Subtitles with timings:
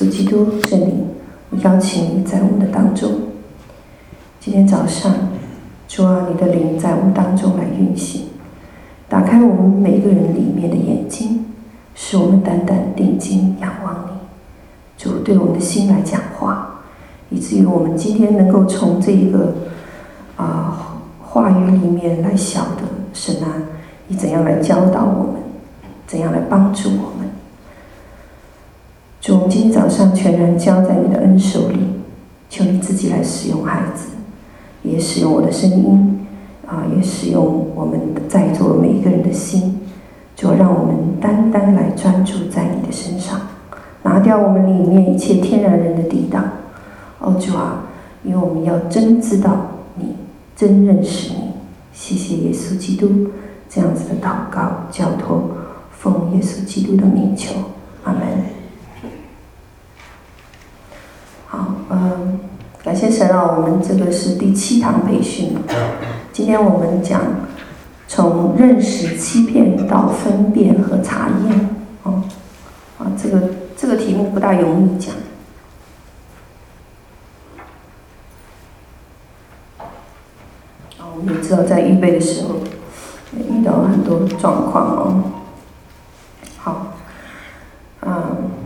[0.00, 1.08] 稣基督圣灵，
[1.50, 3.20] 我邀请你在我们的当中。
[4.40, 5.14] 今天早上，
[5.86, 8.22] 主啊，你的灵在我们当中来运行，
[9.10, 11.44] 打开我们每个人里面的眼睛，
[11.94, 14.16] 使我们单单定睛仰望你。
[14.96, 16.80] 主对我们的心来讲话，
[17.28, 19.52] 以至于我们今天能够从这一个
[20.38, 23.52] 啊、话语里面来晓得神啊，
[24.08, 25.42] 你怎样来教导我们，
[26.06, 27.29] 怎样来帮助我们。
[29.20, 31.78] 主，今天早上全然交在你的恩手里，
[32.48, 34.08] 求你自己来使用孩子，
[34.82, 36.26] 也使用我的声音，
[36.66, 39.78] 啊，也使用我们在座每一个人的心，
[40.34, 43.38] 就让我们单单来专注在你的身上，
[44.04, 46.42] 拿掉我们里面一切天然人的抵挡。
[47.18, 47.82] 哦，主啊，
[48.24, 49.54] 因为我们要真知道
[49.96, 50.16] 你，
[50.56, 51.50] 真认识你。
[51.92, 53.06] 谢谢耶稣基督
[53.68, 55.42] 这样子的祷告，交托
[55.90, 57.52] 奉耶稣基督的名求，
[58.04, 58.20] 阿门。
[61.52, 62.38] 好，嗯，
[62.84, 63.56] 感谢神啊！
[63.56, 65.58] 我们这个是第七堂培训。
[66.32, 67.20] 今天我们讲
[68.06, 71.68] 从认识欺骗到分辨和查验。
[72.04, 72.22] 哦，
[73.00, 73.42] 啊，这个
[73.76, 75.12] 这个题目不大容易讲。
[80.98, 82.60] 啊，我们也知道在预备的时候
[83.36, 85.24] 也遇到很多状况哦。
[86.58, 86.86] 好，
[88.02, 88.59] 嗯。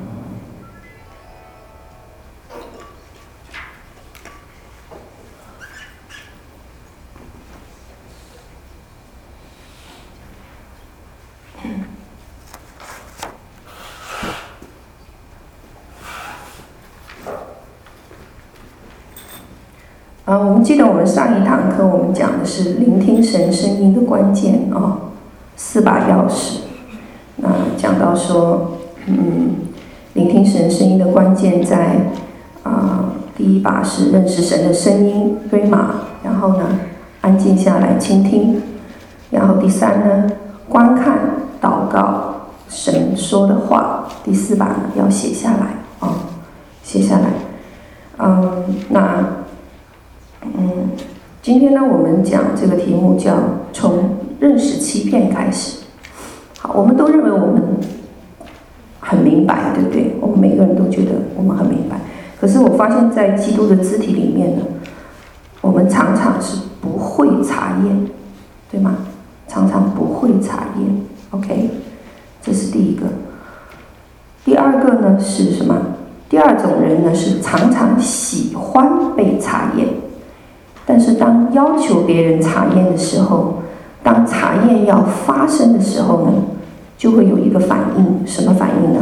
[20.25, 24.97] 啊，我们记得我们上一堂课，我们讲的是聆听神声音的关键啊、哦，
[25.55, 26.61] 四把钥匙。
[27.37, 28.73] 那讲到说，
[29.05, 29.51] 嗯，
[30.15, 32.07] 聆听神声音的关键在
[32.63, 35.91] 啊，第一把是认识神的声音，对吗？
[36.23, 36.71] 然后呢，
[37.21, 38.63] 安静下来倾听。
[39.31, 40.27] 然后第三呢，
[40.71, 41.19] 观看、
[41.61, 44.07] 祷告神说的话。
[44.25, 45.67] 第四把呢，要写下来
[46.01, 46.17] 啊、
[46.83, 47.25] 写下来。
[48.17, 49.44] 嗯，那。
[50.77, 50.89] 嗯，
[51.41, 53.37] 今天呢，我们讲这个题目叫
[53.73, 55.85] 从认识欺骗开始。
[56.59, 57.63] 好，我们都认为我们
[58.99, 60.17] 很明白，对不对？
[60.21, 62.01] 我们每个人都觉得我们很明白。
[62.41, 64.65] 可是我发现，在基督的肢体里面呢，
[65.61, 68.09] 我们常常是不会查验，
[68.69, 68.97] 对吗？
[69.47, 71.03] 常常不会查验。
[71.31, 71.71] OK，
[72.43, 73.07] 这是第一个。
[74.45, 75.77] 第二个呢是什么？
[76.29, 79.87] 第二种人呢是常常喜欢被查验。
[80.87, 83.63] 但是当要求别人查验的时候，
[84.03, 86.33] 当查验要发生的时候呢，
[86.99, 89.01] 就会有一个反应，什么反应呢？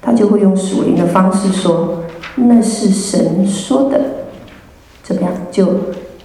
[0.00, 2.04] 他就会用属灵的方式说
[2.36, 4.00] ：“那是神说的。”
[5.02, 5.32] 怎么样？
[5.50, 5.66] 就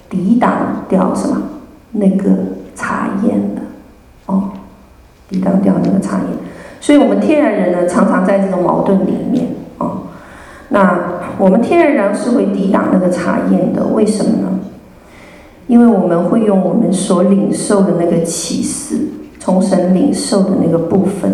[0.09, 1.41] 抵挡掉什么？
[1.91, 2.29] 那个
[2.75, 3.61] 查验了。
[4.27, 4.51] 哦，
[5.27, 6.27] 抵挡掉那个查验。
[6.79, 9.47] 所以我们天然人呢，常常在这个矛盾里面。
[9.79, 10.03] 哦，
[10.69, 10.99] 那
[11.39, 14.59] 我们天然人是会抵挡那个查验的，为什么呢？
[15.68, 19.07] 因为我们会用我们所领受的那个启示，
[19.40, 21.31] 从神领受的那个部分，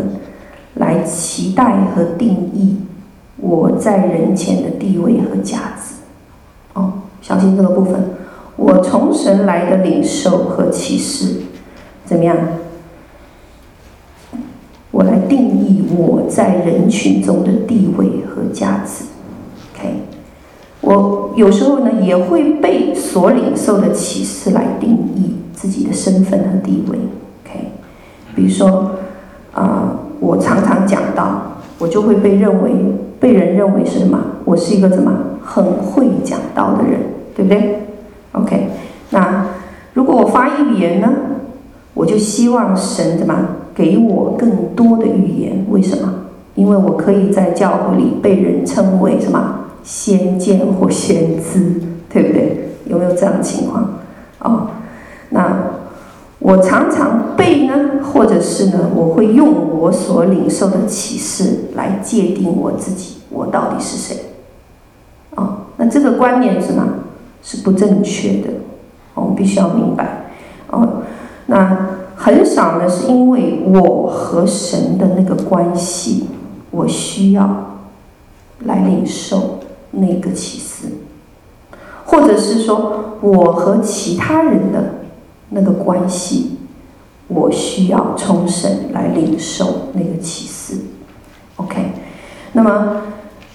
[0.75, 2.77] 来期待和定义
[3.37, 5.95] 我在人前的地位和价值。
[6.73, 8.11] 哦，小心这个部分，
[8.55, 11.41] 我从神来的领受和启示，
[12.05, 12.37] 怎么样？
[14.91, 19.05] 我来定义我在人群中的地位和价值。
[19.73, 20.08] OK。
[20.81, 26.97] 我有时候呢，也会被所领受的启示来定义自己的身份和地位。
[27.43, 27.71] OK，
[28.35, 28.91] 比如说，
[29.53, 31.41] 啊、我常常讲到，
[31.77, 32.71] 我就会被认为，
[33.19, 34.17] 被人认为是什么？
[34.45, 35.11] 我是一个怎么
[35.43, 36.99] 很会讲道的人，
[37.35, 37.79] 对不对
[38.31, 38.69] ？OK，
[39.09, 39.45] 那
[39.93, 41.09] 如果我发语言呢，
[41.93, 43.35] 我就希望神怎么
[43.75, 45.65] 给我更多的语言？
[45.69, 46.13] 为什么？
[46.55, 49.55] 因为我可以在教会里被人称为什么？
[49.83, 52.69] 先见或先知，对不对？
[52.85, 53.99] 有没有这样的情况？
[54.39, 54.67] 哦，
[55.29, 55.57] 那
[56.39, 64.25] 我常常背呢，或者是呢，我会用我所领受的启示来界定我自己，我到底是谁？
[65.35, 66.83] 哦，那这个观念是什么？
[67.43, 68.49] 是不正确的。
[69.13, 70.31] 我们必须要明白。
[70.71, 71.03] 哦，
[71.45, 76.27] 那很少呢，是因为我和神的那个关系，
[76.71, 77.77] 我需要
[78.65, 79.59] 来领受。
[79.91, 80.87] 那个启示，
[82.05, 84.95] 或者是说我和其他人的
[85.49, 86.57] 那个关系，
[87.27, 90.81] 我需要从神来领受那个启示。
[91.57, 91.91] OK，
[92.53, 93.01] 那么，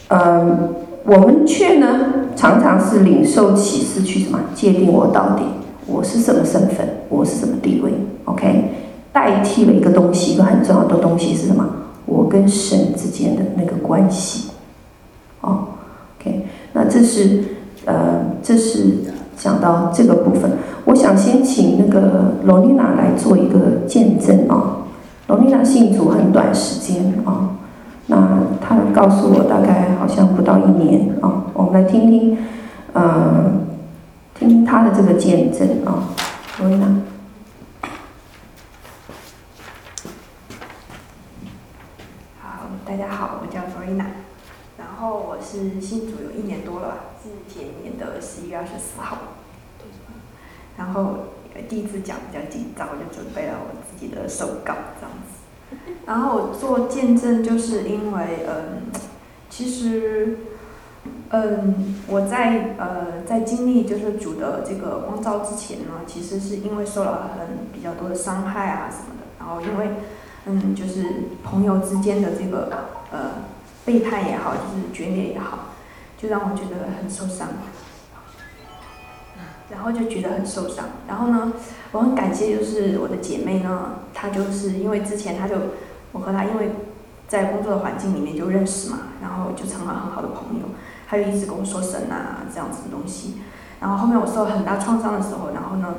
[0.09, 0.69] 嗯、呃，
[1.05, 5.45] 我们却呢，常常是领受启示去什么界定我到底
[5.87, 7.93] 我是什么身份，我是什么地位
[8.27, 8.73] ，OK？
[9.13, 11.67] 代替了一个东西，一个很重要的东西是什么？
[12.07, 14.51] 我跟神之间的那个关系，
[15.41, 15.69] 哦
[16.75, 17.43] 那这是
[17.87, 18.97] 呃，这是
[19.37, 20.51] 讲到这个部分。
[20.85, 24.79] 我想先请那个罗丽娜来做一个见证啊。
[25.29, 27.51] 罗丽娜信主很短时间啊。
[28.07, 32.37] 那她告诉我，大概好像不到一年啊，我们来听听，
[32.93, 33.53] 呃，
[34.39, 36.11] 听她的这个见证啊，
[36.59, 36.87] 罗丽娜。
[42.43, 42.49] 好，
[42.85, 44.05] 大家好，我叫罗丽娜，
[45.05, 49.19] 后我是新主有一年多了吧，是前年的十一月二十四号，
[50.79, 51.17] 然后
[51.69, 55.83] 第一次讲比较紧张，我就准备了我自己的手稿这样子。
[56.07, 58.91] 然后我做见证，就是因为，嗯，
[59.51, 60.39] 其实，
[61.29, 69.97] 嗯，我在呃在经历就是主的这个光照之前呢，其实是因为受了很比较多的伤害啊什么的，然后因为，
[70.47, 71.05] 嗯，就是
[71.43, 72.71] 朋友之间的这个
[73.13, 73.31] 呃
[73.85, 75.71] 背叛也好，就是决裂也好，
[76.17, 77.49] 就让我觉得很受伤。
[79.71, 81.53] 然后就觉得很受伤，然后呢，
[81.91, 85.57] 我很感谢，就是我的姐妹呢，她就是因为之前她就，
[86.13, 86.71] 我和她因为
[87.27, 90.67] 在工作的环境里面就认识嘛，然后就成了很好的朋友，
[91.09, 93.39] 她就一直跟我说神啊这样子的东西，
[93.81, 95.95] 然后后面我受很大创伤的时候，然后呢，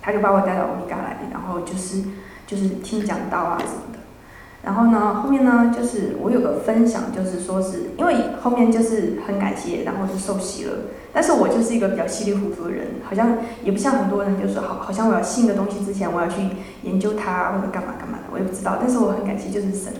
[0.00, 2.02] 她就把我带到欧米伽来，然后就是
[2.46, 3.93] 就是听讲道啊什么，
[4.64, 10.72] 然后呢，后面呢就是我有个分享，就是说是因为后面就是很感谢，然后就受洗了。
[11.12, 16.40] 但是我就是一个比较稀里糊涂的人，好像也不像很多人，就是好，好像我要信的东西之前，我要去
[16.82, 18.78] 研究它或者干嘛干嘛的，我也不知道。
[18.80, 19.92] 但是我很感谢，就是神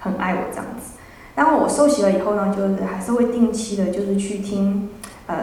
[0.00, 0.98] 很爱我这样子。
[1.36, 4.90] 然后我受洗了以后呢，就是还是会定期的，就是去听
[5.26, 5.36] 呃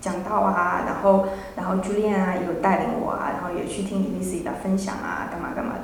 [0.00, 5.80] 讲道啊，然后然后 Julian 啊有带领我啊，然后也去听 e l i s 的分享啊，干嘛干嘛的。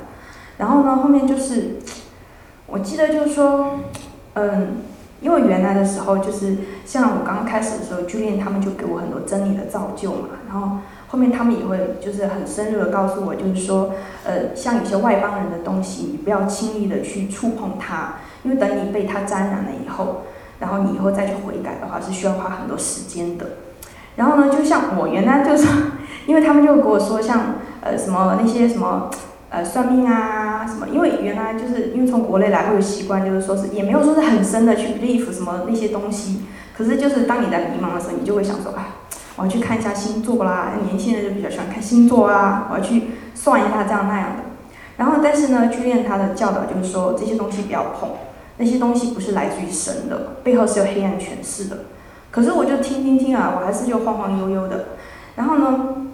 [0.57, 1.77] 然后呢，后面就是
[2.67, 3.79] 我记得就是说，
[4.33, 4.77] 嗯。
[5.23, 10.27] 因为原来的时候，就是像我刚刚开始的时候，Julian 他们就给我很多真理的造就嘛。
[10.49, 13.91] 然后后面他们也会就是很深入的告诉我，就是说，
[14.25, 20.23] 呃，像有些外邦人的东西，你不要轻易的去触碰它，因为等你被它沾染了以后，
[20.59, 23.45] 然后你以后再去悔改的话，是需要花很多时间的。
[24.17, 25.65] 然后呢，就像我原来就是，
[26.27, 29.09] 因为他们就跟我说，像呃什么那些什么。
[29.53, 30.87] 呃，算命啊什么？
[30.89, 36.41] 因为原来就是因为从国内来会有习惯，就是说是也没有说是很深的去 believe 什么那些东西。
[36.75, 38.83] 可是就是当你在迷茫的时候，你就会想说，哎，
[39.35, 40.71] 我要去看一下星座啦。
[40.83, 44.43] 年轻人就比较喜欢看星座啊，我要去算一下这样那样的。
[44.97, 48.09] 然后但是呢，Julian 他的教导就是说这些东西不要碰，
[48.57, 51.77] 那些东西不是来自于神的，背后是有黑暗权势的。
[52.31, 54.85] 可是我就听听听啊，我还是就晃晃悠悠的。
[55.35, 56.07] 然后呢，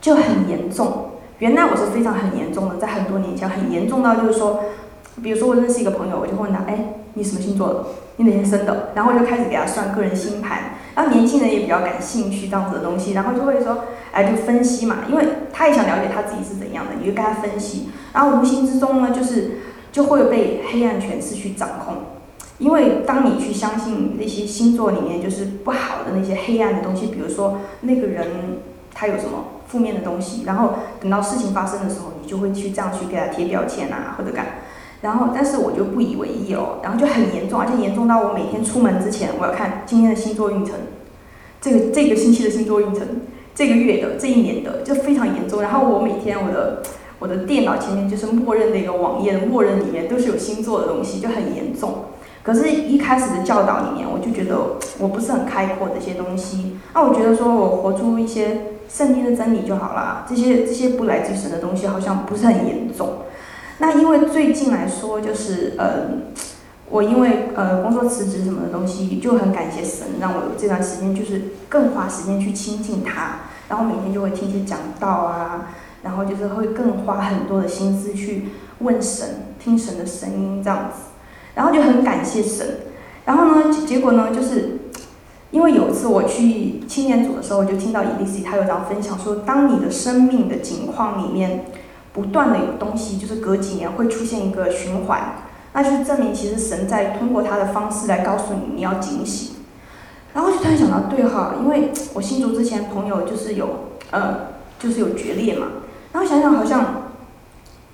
[0.00, 1.07] 就很严重。
[1.38, 4.60] 原来我是非常很严重的，在很多年前很严重到就是说，
[5.22, 7.84] 比如说我认识一个朋友，我就问他，哎，你什么星座的？
[8.16, 8.88] 你哪天生的？
[8.96, 10.74] 然后就开始给他算个人星盘。
[10.96, 17.90] 然后年轻人也比较感兴趣这样子的东西，然后就会说，哎，就分析嘛，因为他也想了解他自己是怎样的，你就跟他分析。
[18.12, 19.58] 然后无形之中呢，就是
[19.92, 21.98] 就会被黑暗权势去掌控，
[22.58, 28.26] 因为当你去相信那些星座里面就是不好的那些黑暗的东西，比如说那个人
[28.92, 29.44] 他有什么。
[29.68, 30.70] 负面的东西，然后
[31.00, 34.46] 等到事情发生的时候，你就会去这样去给他贴标签啊，或者干，
[35.02, 40.74] 然后但是我就不以为意哦，然后就很严重，而且严重到我每天出门之前，我要看今天的星座运程，
[41.60, 43.06] 这个这个星期的星座运程，
[43.54, 45.60] 这个月的这一年的就非常严重。
[45.60, 46.82] 然后我每天我的
[47.18, 52.06] 我的电脑前面就是默认的一个网页，默认里面都是有星座的东西，就很严重。
[52.42, 54.56] 可是，一开始的教导里面，我就觉得
[54.98, 56.78] 我不是很开阔这些东西。
[56.94, 60.24] 那我觉得说我活出一些圣经的真理就好了。
[60.28, 63.24] 这些这些不来自神的东西，好像不是很严重。
[63.78, 66.08] 那因为最近来说，就是呃，
[66.90, 75.68] 我因为呃工作辞职什么的东西，就很感谢神，让我这段时间就是更花时间去亲近他，然后每天就会听一些讲道啊，
[76.02, 81.02] 然后就是会更花很多的心思去问神，听神的声音这样子。
[81.54, 82.66] 然后就很感谢神，
[83.24, 84.78] 然后呢，结果呢，就是
[85.50, 91.64] 因为有一次我去青年组的时候，我就听到 EDC 他有这样分享说，当你的生命的境况里面
[92.12, 95.36] 不断的有东西，就是隔几年会出现一个循环，
[95.72, 99.56] 那就证明其实神在通过他的方式来告诉你你要警醒。
[100.34, 103.68] 然后就突然想到，对哈，因为我新竹之前朋友就是有
[104.10, 105.68] 呃就是有决裂嘛，
[106.12, 107.10] 然后想想好像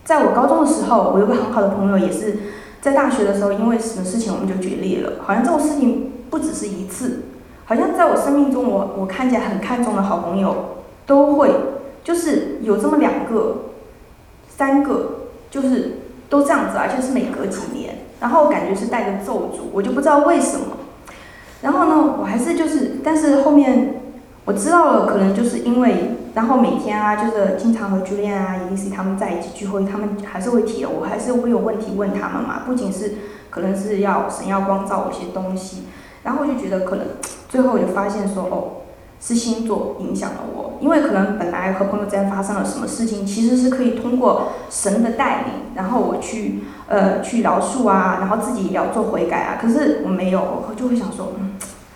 [0.05, 2.39] 在我高中的时候，我有个很好的朋友也是。
[2.83, 7.23] 在大学的时候，因为什么事情我们就决裂了，好像这种事情不只是一次，
[7.67, 11.51] 好像在我生命中我，我看起来很看重的好朋友，都会
[12.03, 13.57] 就是有这么两个、
[14.49, 15.11] 三个，
[15.51, 20.67] 就是都这样子，而且是每隔几年，然后感觉是带着咒诅，我就不知道为什么。
[21.63, 24.03] 然后呢，我还是就是，但是后面
[24.45, 32.65] 我知道了，可能就是因为，然后每天啊，就是经常和 Julian 啊、e l i s 他们在一起聚会，他们还是会提，我还是会有问题问他们嘛。
[32.67, 33.15] 不仅是
[33.49, 35.85] 可能是要神要光照我一些东西，
[36.23, 37.07] 然后我就觉得可能
[37.55, 38.83] 最后我就发现说，哦，
[39.21, 49.59] 是星座影响了我，因为可能本来和朋友之间发生了什么事情，其实是可以通过神的带领，然后我去呃去饶恕啊，然后自己也要做悔改啊。
[49.63, 51.53] 可是我没有，我就会想说，嗯。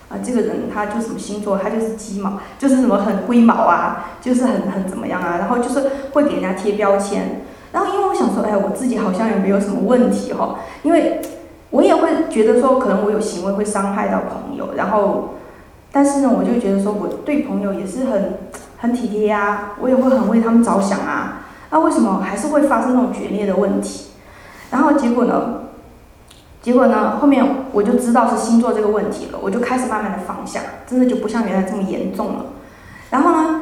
[0.07, 7.41] 啊，这个人他就什么星座，他就是鸡毛，就是什么很龟毛啊，就是很很怎么样啊，然后就是会给人家贴标签。
[7.73, 11.21] 然后因为我想说，哎，我自己好像也没有什么问题哈，因为
[11.69, 15.35] 我也会觉得说，可能我有行为会伤害到朋友，然后，
[15.91, 18.39] 但是呢，我就觉得说我对朋友也是很
[18.77, 24.11] 很体贴呀，我也会很为他们着想啊，那为什么还是会发生那种决裂的问题？
[24.71, 25.61] 然后结果呢？
[26.61, 32.45] 结果呢，后面我就知道是星座这个问题了，我就开始慢慢的放下，真的就不像原来这么严重了。
[33.09, 33.61] 然后呢，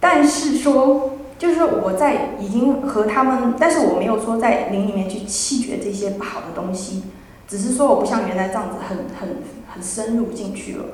[0.00, 7.04] 但是说，就是我在已经和他们，但是我没有说在灵里面去弃绝这些不好的东西，
[7.46, 9.42] 只是说我不像原来这样子很很
[9.74, 10.84] 很深入进去了。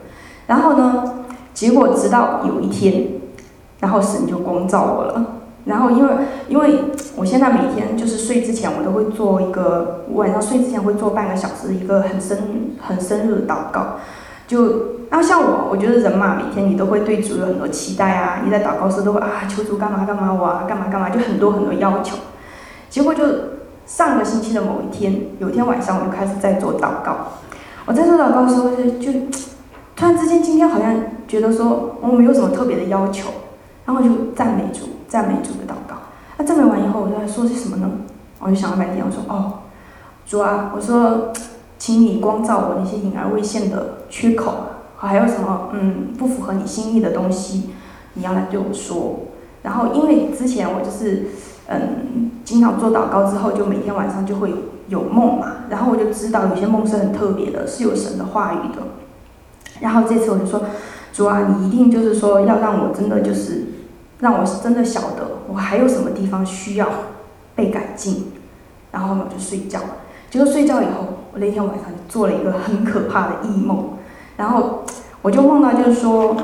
[0.48, 1.04] 然后呢，
[1.54, 3.06] 结果直到有一天，
[3.78, 5.24] 然后神就光照我了。
[5.64, 6.14] 然后因为
[6.48, 13.98] 因为我现在每天就是睡之前，我都会做一个，晚上睡之前会做半个小时一个很深很深入的祷告。
[14.46, 14.62] 就
[15.10, 22.16] 然后像我，我觉得人嘛，每天你都会对主有很多期待啊，你在祷告时都会啊求主干嘛干嘛，我啊干嘛干嘛，就很多很多要求。
[22.88, 23.24] 结果就
[23.84, 27.16] 上个星期的某一天，有一天晚上我就开始在做祷告。
[27.84, 29.12] 我在做祷告的时候就就
[29.98, 30.94] 突然之间今天好像
[31.26, 33.30] 觉得说我没有什么特别的要求，
[33.84, 34.90] 然后就赞美主。
[35.08, 35.96] 赞美主的祷告，
[36.36, 37.90] 那赞美完以后，我就在说些什么呢？
[38.40, 39.60] 我就想了半天，我说：“哦，
[40.26, 41.32] 主啊，我说，
[41.78, 44.52] 请你光照我那些隐而未现的缺口，
[44.98, 47.70] 还有什么嗯不符合你心意的东西，
[48.12, 49.20] 你要来对我说。
[49.62, 51.28] 然后因为之前我就是
[51.68, 54.56] 嗯经常做祷告之后，就每天晚上就会有
[54.88, 58.82] 有梦嘛，然后我就知道有些梦是很特别的，是有神的话语的。
[59.80, 60.62] 然后这次我就说，
[61.12, 63.64] 主啊，你一定就是说要让我真的就是。”
[64.20, 66.88] 让我真的晓得我还有什么地方需要
[67.54, 68.32] 被改进，
[68.90, 69.90] 然后我就睡觉了。
[70.28, 73.90] 结果睡觉以后，我那天晚上做了一个很可怕的异梦，
[74.36, 74.82] 然后
[75.22, 76.36] 我就梦到就是说，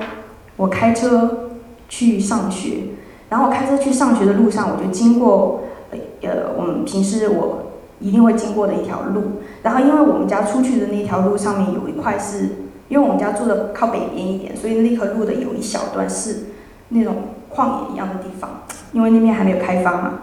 [0.57, 1.49] 我开车
[1.89, 2.91] 去上学，
[3.29, 5.63] 然后我开车去上学的路上，我就经过
[6.23, 12.51] 呃我们平时我一定会经过的一条路，然后因为我们家出去的那条路上面有一块是，
[12.95, 16.45] 因为我们家住的靠北边一点，所以那条路的有一小段是
[16.91, 17.17] 那种。
[17.55, 20.15] 旷野一样的地方，因为那边还没有开发嘛。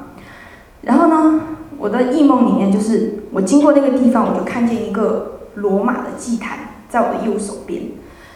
[0.82, 1.40] 然后呢，
[1.78, 6.60] 我的异梦里面就是我经过那个地方，我就看见一个罗马的祭坛
[6.90, 7.84] 在我的右手边。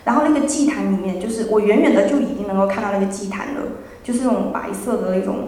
[0.06, 3.64] 然后那个祭坛里面，就是我远远的就已经能够看到那个祭坛了，
[4.02, 5.40] 就是那种白色的那种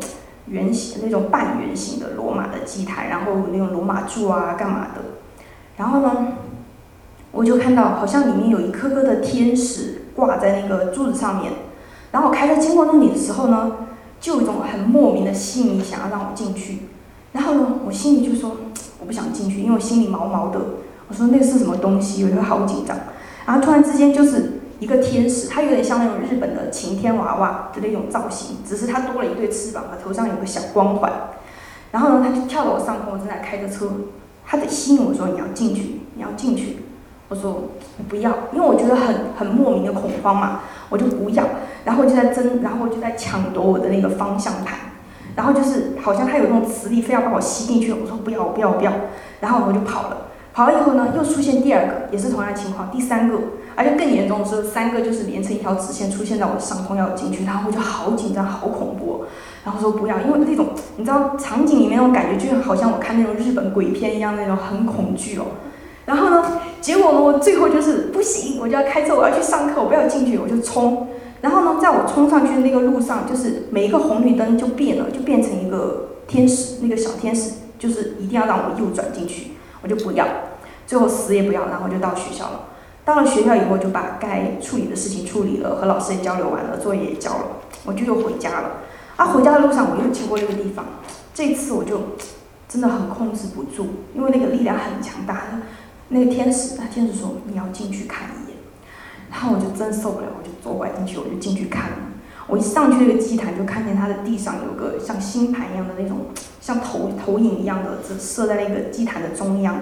[0.48, 5.02] 圆形、那种半圆形的罗马的祭坛，然后那种罗马柱啊，干嘛的。
[5.78, 6.34] 然后呢，
[7.32, 11.52] 我就看到好像里面有一颗颗的天使挂在那个柱子上面。
[12.12, 13.74] 然后我开车经过那里的时候呢，
[14.20, 16.80] 就有一种很莫名的吸引力，想要让我进去。
[17.34, 18.58] 然后呢，我心里就说
[19.00, 20.60] 我不想进去，因为我心里毛毛的。
[21.10, 22.24] 我说那是什么东西？
[22.26, 22.98] 我就好紧张。
[23.46, 31.12] 然后突然之间就是一个天使，它有点像那种日本的晴天娃娃的那种造型，只是它多了一对翅膀，和头上有个小光环。
[31.92, 33.90] 然后呢，它就跳到我上空，我正在开着车，
[34.46, 36.78] 它得吸引我说你要进去，你要进去。
[37.30, 37.64] 我说
[38.08, 41.44] 不要，因为我觉得很很莫名的恐慌嘛，我就不要。
[41.84, 44.78] 然后就在争，然后我就在抢夺我的那个方向盘，
[45.36, 47.94] 然后就是好像他有那种磁力，非要把我吸进去。
[47.94, 48.92] 我说不要，不要，不要。
[49.40, 50.18] 然后我就跑了，
[50.54, 53.38] 跑了以后呢，又出现第二个，也是同样的情况，第三个，
[53.76, 59.26] 而且更严重的是，三个就是连成一条直线出现在我的上空要进去，然后我就好紧张，好恐怖。
[59.64, 60.68] 然后说不要，因为那种
[60.98, 65.46] 你知道场景里面那种感觉，就好像我看那种日本鬼片一样，那种很恐惧哦。
[66.08, 71.10] 然后呢，结果呢，我最后就是不行，我就要开车，我要去上课，我不要进去，我就冲。
[71.42, 80.26] 然后呢，在我冲上去的那个路上，就是每一个红绿灯就变了，就变成一个天使，那个小天使就是一定要让我右转进去，我就不要，
[80.88, 82.62] 最后死也不要，然后就到学校了。
[83.04, 87.46] 到了学校以后，就把该处理的事情处理了，和老师也交流完了，作业也交了，
[87.86, 88.72] 我就又回家了。
[89.18, 90.86] 啊，回家的路上我又经过那个地方，
[91.34, 92.00] 这次我就
[92.70, 95.44] 真的很控制不住，因为那个力量很强大。
[96.10, 98.58] 那个天使，那天使说你要进去看一眼。
[99.30, 101.98] 然后我就真受不了，我就左拐进去，我就进去看了。
[102.48, 106.28] 我一上去那个祭坛，就看见他的地上有个像星盘一样的那种，
[106.62, 109.76] 像投投影一样的，这设在那个祭坛的中央。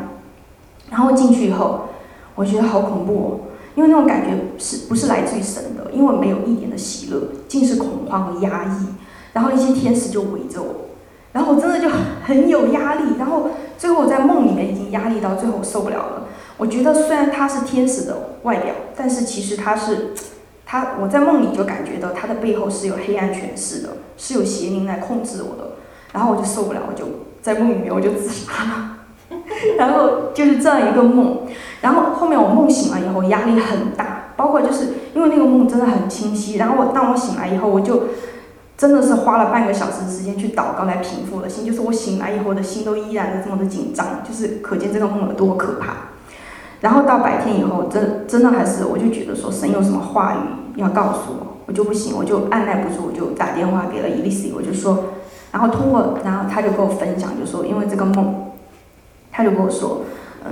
[0.90, 1.90] 然后进去以后，
[2.34, 3.40] 我觉得好恐怖哦，
[3.76, 5.92] 因为那种感觉是不是来自于神的？
[5.92, 8.88] 因为没有一点的喜乐，尽是恐慌和压抑。
[9.34, 10.85] 然后一些天使就围着我，
[11.36, 11.90] 然后我真的就
[12.24, 13.18] 很有压力。
[13.20, 16.24] 然后最后我在梦里面已经压力到最后受不了了。
[16.56, 20.14] 我觉得虽然他是天使的外表，但是其实他是
[20.66, 25.72] 他，我在梦里就感觉到他的背后是有黑暗权势的，是有邪灵来控制我的。
[26.14, 27.06] 然后我就受不了，我就
[27.42, 28.92] 在梦里面我就自杀了。
[29.78, 31.40] 然后就是这样一个梦。
[31.82, 36.56] 然后后面我梦醒了以后压力很大，包括就是因为那个梦真的很清晰。
[36.56, 38.04] 然后我当我醒来以后，我就。
[38.78, 45.94] 真的是花了半个小时时间去祷告来平复我的心，就是我醒来以后的心都依然的这么的紧张，就是可见这个梦有多可怕。
[46.82, 55.06] 然后到白天以后，真真的还是我就觉得说神有什么话语要告诉我，我就不行，我就按捺不住，我就打电话给了伊丽丝，我就说，
[55.52, 58.52] 然后通过，然后他就跟我分享，就说因为这个梦，
[59.32, 60.02] 他就跟我说，
[60.44, 60.52] 嗯。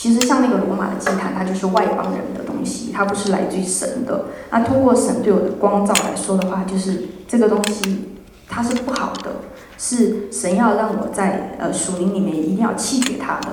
[0.00, 4.24] 其实像那个罗马的祭坛，它就是外邦人的东西，它不是来自于神的。
[4.50, 8.08] 那通过神对我的光照来说的话，就是这个东西
[8.48, 9.30] 它是不好的，
[9.76, 13.48] 是神要让我在呃属灵里面一定要弃绝它的，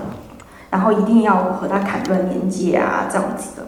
[0.70, 3.66] 然后一定要和它砍断连接啊这样子的。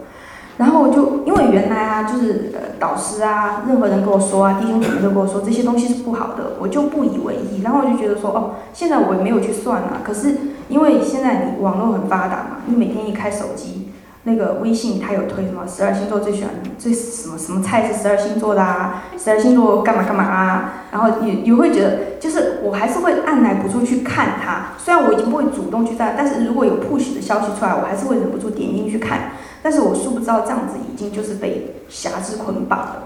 [0.55, 7.61] 然后我就因为原来啊，就是呃导师啊，任何人跟我说啊，弟兄姐妹都跟我说这些东西是不好的，我就不以为意。
[7.61, 9.99] 然后我就觉得说，哦，现在我也没有去算啊。
[10.01, 10.37] 可是
[10.69, 13.91] 因为现在你网络很发达嘛，你每天一开手机，
[14.23, 20.73] 那个微信它有推什么十二星座最喜欢最什么什么菜是十二星座的啊，十二星座干嘛干嘛啊。
[20.91, 24.73] 然后也也会觉得，就是我还是会按捺不住去看它。
[24.77, 29.33] 虽然我已经不会主动去在，但是如果有 push 的消息出来，我还是会忍不住点进去看。
[29.61, 33.03] 但是我殊不知道这样子已经就是被瑕疵捆绑了，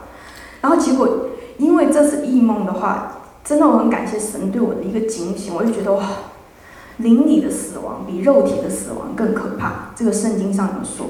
[0.61, 6.03] 然后结果因为这是异梦的话，真的我很感谢神对我的一个警醒，我就觉得哇，
[6.97, 11.07] 灵里的死亡比肉体的死亡更可怕，这个圣经上有说，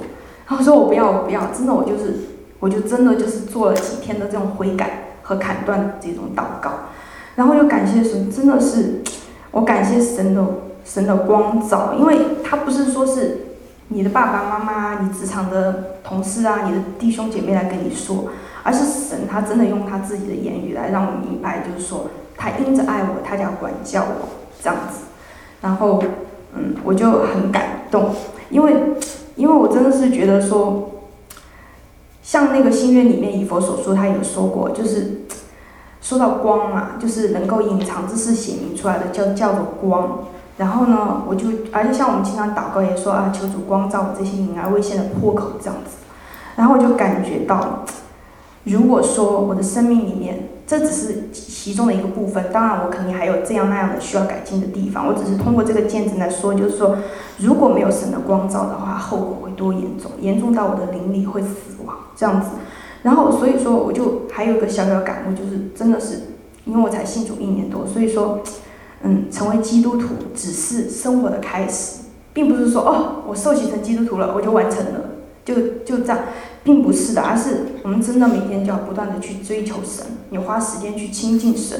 [0.47, 2.15] 然后说我不要我不要，真的我就是
[2.59, 6.71] 我就真的就是做了几天的这种悔改和砍断这种祷告，
[7.35, 9.01] 然后又感谢神，真的是
[9.51, 10.45] 我感谢神的
[10.85, 13.47] 神的光照，因为他不是说是。
[13.89, 18.29] 你的爸爸妈妈、你职场的同事啊、你的弟兄姐妹来跟你说，
[18.63, 24.29] 而是神他真的用他自己的言语来让我明白，就是说他因着爱我，他就要管教我
[24.63, 25.01] 这样子。
[25.63, 26.03] 然后，
[26.53, 28.13] 嗯，我就很感动，
[28.49, 28.75] 因为，
[29.37, 30.91] 因为我真的是觉得说，
[32.21, 35.21] 像那个心愿里面以佛所说他有说过，就是
[36.01, 40.25] 说到光嘛，就是能够隐藏之事显明出来的，叫叫做光。
[40.57, 45.97] 然后呢，我就，而且像我们经常祷告也说啊，求主光照我这些隐而未现的破口这样子。
[46.57, 47.85] 然后我就感觉到，
[48.65, 55.07] 如果说我的生命里面，这只是其中的一个部分，当然我肯定还有这样那样的需要改进的地方。
[55.07, 56.97] 我只是通过这个见证来说，就是说，
[57.37, 62.49] 如果没有神的光照的话，后果会多严重，严重到我的灵力会死亡这样子。
[63.01, 66.19] 然后所以说，我就还有个小小感悟，就是真的是，
[66.65, 68.41] 因为我才信主一年多，所以说。
[69.05, 75.01] 嗯，成为基督徒只是生活的开始，并不是说哦，我受洗成基督徒了，我就完成了，
[75.43, 76.19] 就就这样，
[76.63, 81.79] 并不是的，而是我们真的每天就要不断的去追求神，你花时间去亲近神，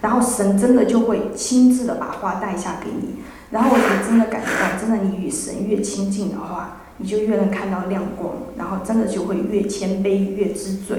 [0.00, 3.16] 然后神真的就会亲自的把话带下给你，
[3.50, 10.98] 然后我就真的感觉到，真的你与神越亲近的话，你就越能看到亮光，然后真的就会越谦卑越知罪，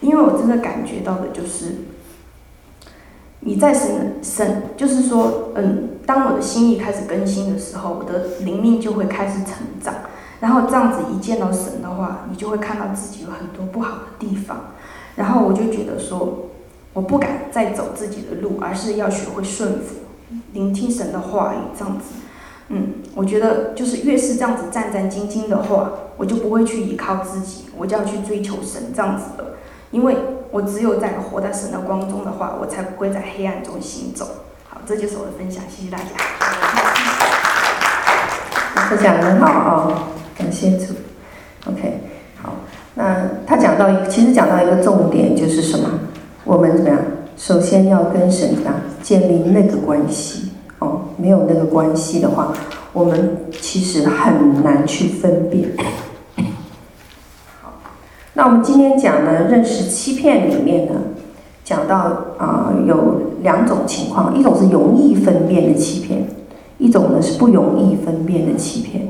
[0.00, 1.76] 因为我真的感觉到的就是。
[3.46, 9.94] 你在神神，就是说，嗯，当我的心意开始更新的时候，我的灵命就会开始成长。
[10.44, 14.74] 然后这样子一见到神的话，你就会看到自己有很多不好的地方。
[15.16, 16.50] 然后我就觉得说，
[16.92, 19.94] 我不敢再走自己的路，而是要学会顺服，
[20.52, 21.56] 聆听神的话语。
[21.74, 22.16] 这样子，
[22.68, 29.54] 嗯，我觉得就是越是这样子战战兢兢的话，我就不会去依靠自己，我就要去追求神这样子的，
[29.90, 30.14] 因为。
[30.54, 34.24] 我只有在活在神的光中的话，我才不会在黑暗中行走。
[34.68, 36.04] 好，这就是我的分享，谢谢大家。
[38.76, 39.98] 他讲得很好啊、哦，
[40.36, 40.94] 感谢主。
[41.66, 42.00] OK，
[42.42, 42.54] 好，
[42.94, 45.88] 那他讲到一，其实讲到一个重点就是什么？
[46.44, 46.98] 我们怎么样？
[47.36, 52.52] 首先要跟神啊建立那个关系哦，没有那个关系的话，
[52.92, 55.70] 我们其实很难去分辨。
[57.60, 57.72] 好
[58.34, 61.00] 那我们今天讲的，认识欺骗里面呢，
[61.64, 61.96] 讲到
[62.38, 66.26] 啊、有两种情况，一种是容易分辨的欺骗，
[66.78, 69.08] 一种呢是不容易分辨的欺骗。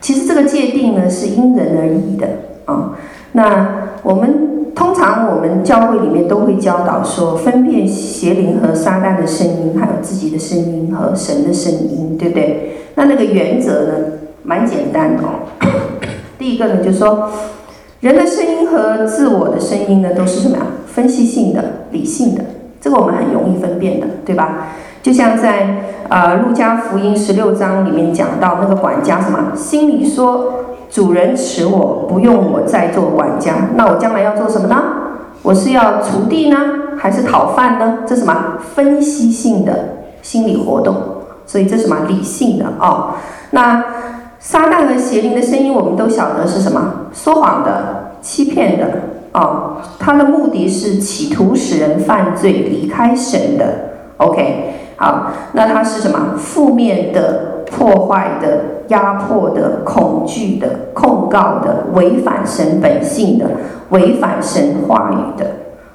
[0.00, 2.28] 其实这个界定呢是因人而异的
[2.64, 2.96] 啊。
[3.32, 12.76] 那我们通常我们教会里面都会教导说，分辨邪灵和撒旦的声音，还有自己的声音和神的声音，对不对？
[12.94, 13.92] 那那个原则呢，
[14.42, 15.68] 蛮简单的哦。
[16.38, 17.30] 第一个呢，就是说，
[18.00, 20.66] 人的声音和自我的声音呢，都是什么呀？
[20.86, 22.42] 分析性的、理性的，
[22.80, 24.68] 这个我们很容易分辨的，对吧？
[25.06, 30.52] 就像在呃路加福音十六章里面讲到那个管家什么，心里说，
[30.90, 34.82] 主人持我，不用我再做管家，那我将来要做什么呢？
[35.42, 36.58] 我是要锄地呢，
[36.98, 37.98] 还是讨饭呢？
[38.04, 38.58] 这什么？
[38.74, 40.96] 分析性的心理活动。
[41.46, 41.98] 所以这什么？
[42.08, 43.10] 理性的哦。
[43.52, 43.84] 那
[44.40, 46.92] 撒旦和邪灵的声音，我们都晓得是什么？
[47.12, 48.86] 说谎的、欺骗的
[49.34, 49.76] 哦。
[50.00, 53.66] 他的目的是企图使人犯罪、离开神的。
[54.16, 56.34] OK，好，那他是什么？
[56.36, 63.46] 负面的、破坏的、压迫的、恐惧的、控告的、违反神本性的、
[63.90, 65.46] 违反神话语的。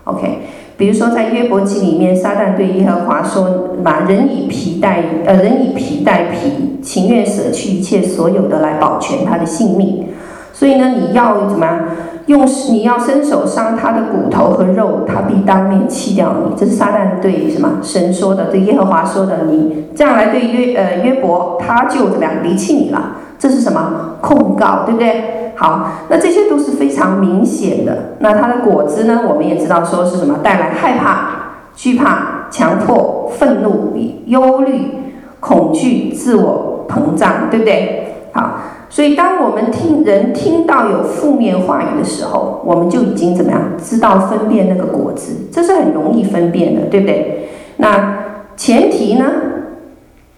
[0.05, 0.39] OK。
[0.77, 10.07] 比如说，在约伯记里面，撒旦对耶和华说：“把人以皮代呃，人以皮代皮，情愿舍去一切所有的来保全他的性命。”
[10.51, 11.79] 所以呢，你要怎么样？
[12.27, 16.55] 用你要伸手伤他的骨头和肉，他必当面弃掉你。
[16.55, 19.45] 这是撒旦对什么神说的，对耶和华说的。
[19.49, 23.17] 你这样来对约呃约伯，他就怎么样离弃你了？
[23.39, 25.53] 这是什么控告，对不对？
[25.55, 28.15] 好，那这些都是非常明显的。
[28.19, 29.21] 那它的果子呢？
[29.27, 30.39] 我们也知道说是什么？
[30.41, 31.27] 带来害怕、
[31.75, 34.91] 惧怕、强迫、愤怒、忧虑、
[35.39, 38.15] 恐惧、自我膨胀，对不对？
[38.33, 38.59] 好，
[38.91, 43.59] 所以当我们听人听到有负面话语的时候，我们就已经怎么样？
[43.81, 47.49] 知道分辨那个果子，这是很容易分辨的，对不对？
[47.77, 48.17] 那
[48.57, 49.25] 前提呢？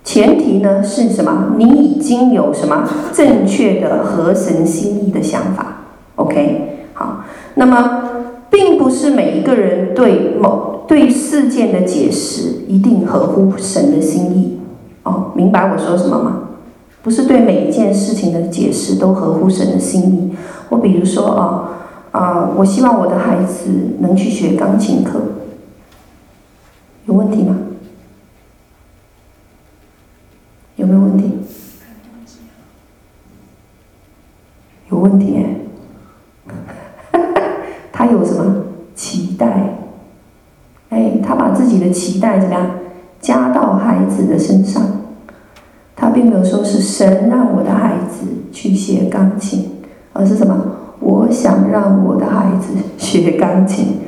[0.04, 1.56] 前提呢是什么？
[1.58, 5.78] 你已经有什么正确的合神心意的想法
[6.18, 7.24] ？OK，好。
[7.56, 8.04] 那么，
[8.52, 14.60] 并不是每一个人对某对事件的解释一定合乎神的心意。
[15.04, 16.40] 哦，明白我说什么吗？
[17.04, 20.36] 不是对每一件事情的解释都合乎神的心意。
[20.70, 21.70] 我比如说啊
[22.12, 25.22] 啊，我希望我的孩子能去学钢琴课，
[27.06, 27.58] 有问题吗？
[30.78, 31.32] 有没有问题？
[34.90, 37.20] 有问题哎！
[37.92, 38.64] 他有什么
[38.96, 39.76] 期待？
[40.90, 42.70] 哎，他把自己的期待怎么样
[43.20, 45.03] 加到孩子的身上？
[46.04, 49.70] 他并没有说是神让我的孩子去学钢琴，
[50.14, 50.56] 而是什么？
[51.00, 54.00] 我想让我的孩子 学钢琴。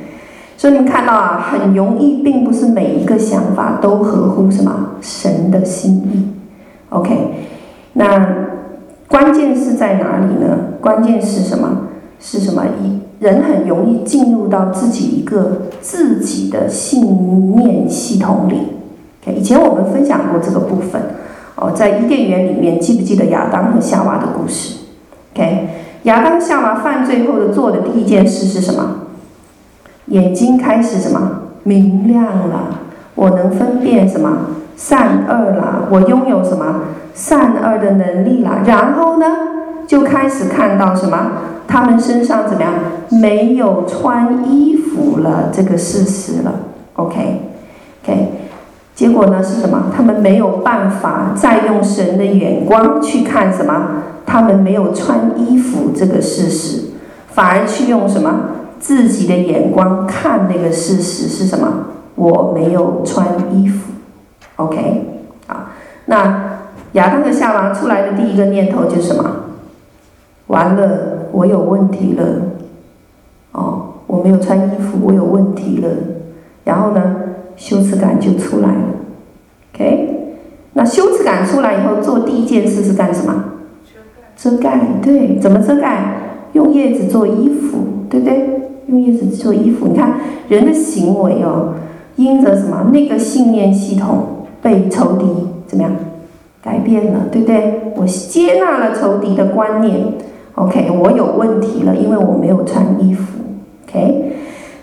[0.58, 6.28] 所以你们看到啊，很容易，并不是每一个想法都合乎什么神的心意。
[6.88, 7.34] OK，
[7.92, 8.36] 那
[9.06, 10.58] 关键是在哪里呢？
[10.80, 11.88] 关键是什么？
[12.18, 12.64] 是什么？
[12.82, 18.56] 一人很容易进入到自己一个自己的信念系统里。
[19.22, 21.02] OK，以前我们分享过这个部分
[21.56, 24.76] 哦，在伊甸园里面，记不记得亚当和夏娃的故事
[25.34, 25.68] ？OK，
[26.04, 28.96] 亚当夏娃犯罪后的做的第一件事是什么？
[30.06, 31.42] 眼睛开始什么？
[31.64, 32.78] 明亮了，
[33.14, 34.38] 我能分辨什么？
[34.76, 36.82] 善恶了，我拥有什么
[37.14, 38.58] 善恶的能力了？
[38.66, 39.26] 然后呢，
[39.86, 41.32] 就开始看到什么？
[41.66, 42.72] 他们身上怎么样？
[43.20, 46.52] 没有穿衣服了，这个事实了。
[46.92, 48.28] OK，OK，
[48.96, 49.92] 结果呢是什么？
[49.94, 54.02] 他们没有办法再用神的眼光去看什么？
[54.24, 56.82] 他们没有穿衣服这个事实，
[57.28, 58.32] 反而去用什么？
[58.80, 61.68] 自己的眼光看那个事实是什么？
[62.14, 63.92] 我没有穿衣服。
[64.56, 65.72] OK，啊，
[66.06, 66.58] 那
[66.92, 69.30] 亚当和夏娃出来的第一个念头就是什么？
[70.46, 72.24] 完了，我有问题了。
[73.52, 75.88] 哦，我没有穿衣服，我有问题了。
[76.64, 77.16] 然后呢，
[77.56, 78.80] 羞耻感就出来了。
[79.74, 80.08] OK，
[80.74, 83.44] 那羞耻感出来以后，做第一件事是干什么？
[84.36, 84.78] 遮盖。
[85.02, 86.48] 对，怎么遮盖？
[86.52, 88.48] 用叶子做衣服，对不对？
[88.86, 89.88] 用叶子做衣服。
[89.88, 90.14] 你看
[90.48, 91.74] 人的行为哦，
[92.16, 92.90] 因着什么？
[92.92, 94.28] 那个信念系统。
[94.62, 95.26] 被仇敌
[95.68, 95.92] 怎么样
[96.60, 97.92] 改变了，对不对？
[97.94, 99.94] 我接纳了仇敌的观念
[100.56, 103.38] ，OK，我有问题了，因为我没有穿衣服
[103.86, 104.32] ，OK。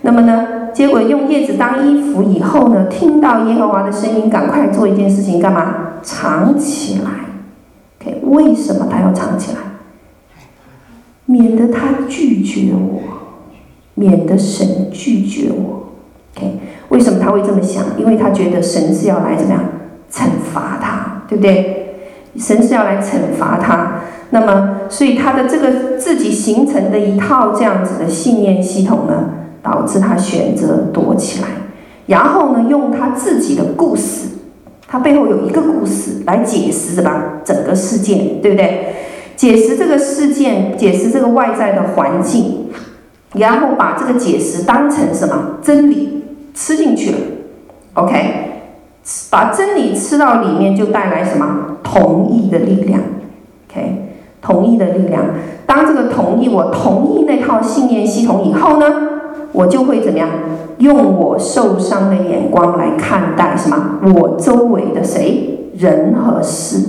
[0.05, 5.75] 那么呢，结果用叶子当衣服以后呢，听到耶和华的声音，赶快做一件事情，干嘛？
[6.03, 7.09] 藏起来
[8.01, 8.21] ，OK。
[8.23, 9.59] 为什么他要藏起来？
[11.25, 13.01] 免得他拒绝我，
[13.95, 15.93] 免得神拒绝我
[16.35, 16.59] ，OK。
[16.89, 17.85] 为什么他会这么想？
[17.97, 19.63] 因为他觉得神是要来怎么样
[20.11, 21.95] 惩罚他，对不对？
[22.35, 24.01] 神是要来惩罚他。
[24.31, 29.29] 那么，所以他的这个自己形成的一套这样子的信念系统呢，
[29.63, 31.47] 导致他选择躲起来，
[32.05, 34.27] 然后呢，用他自己的故事，
[34.87, 37.09] 他背后有一个故事来解释什么
[37.43, 38.93] 整个事件，对不对？
[39.35, 42.67] 解释这个事件，解释这个外在的环境，
[43.33, 46.23] 然后把这个解释当成什么真理
[46.53, 47.17] 吃进去了
[47.95, 48.15] ，OK？
[49.31, 53.01] 把真理吃到里面，就带来什么同意的力量
[53.69, 54.09] ，OK？
[54.41, 55.23] 同意的力量。
[55.65, 58.85] 当这个同意，我同意那套信念系统以后呢，
[59.51, 60.29] 我就会怎么样？
[60.79, 63.99] 用我受伤的眼光来看待什么？
[64.15, 66.79] 我周围的谁人和事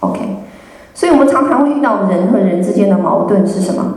[0.00, 0.20] ，OK？
[0.94, 3.94] 所以我们常常会遇到人和人之间的矛盾是什么？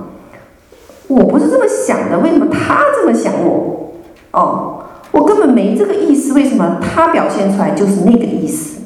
[1.08, 3.92] 我不是这么想的，为什么他这么想我？
[4.32, 4.80] 哦，
[5.12, 8.82] 我根本没这个意思，为什么他表现出来就是那个意思？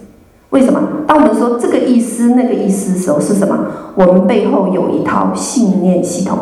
[0.51, 0.79] 为什么？
[1.07, 3.57] 当我们说这个意思、那个意思的时候，是什么？
[3.95, 6.37] 我们背后有一套信念系统，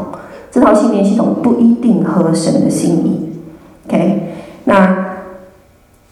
[0.52, 3.30] 这套信念系统不一定合神的心意。
[3.88, 4.20] OK，
[4.66, 5.08] 那。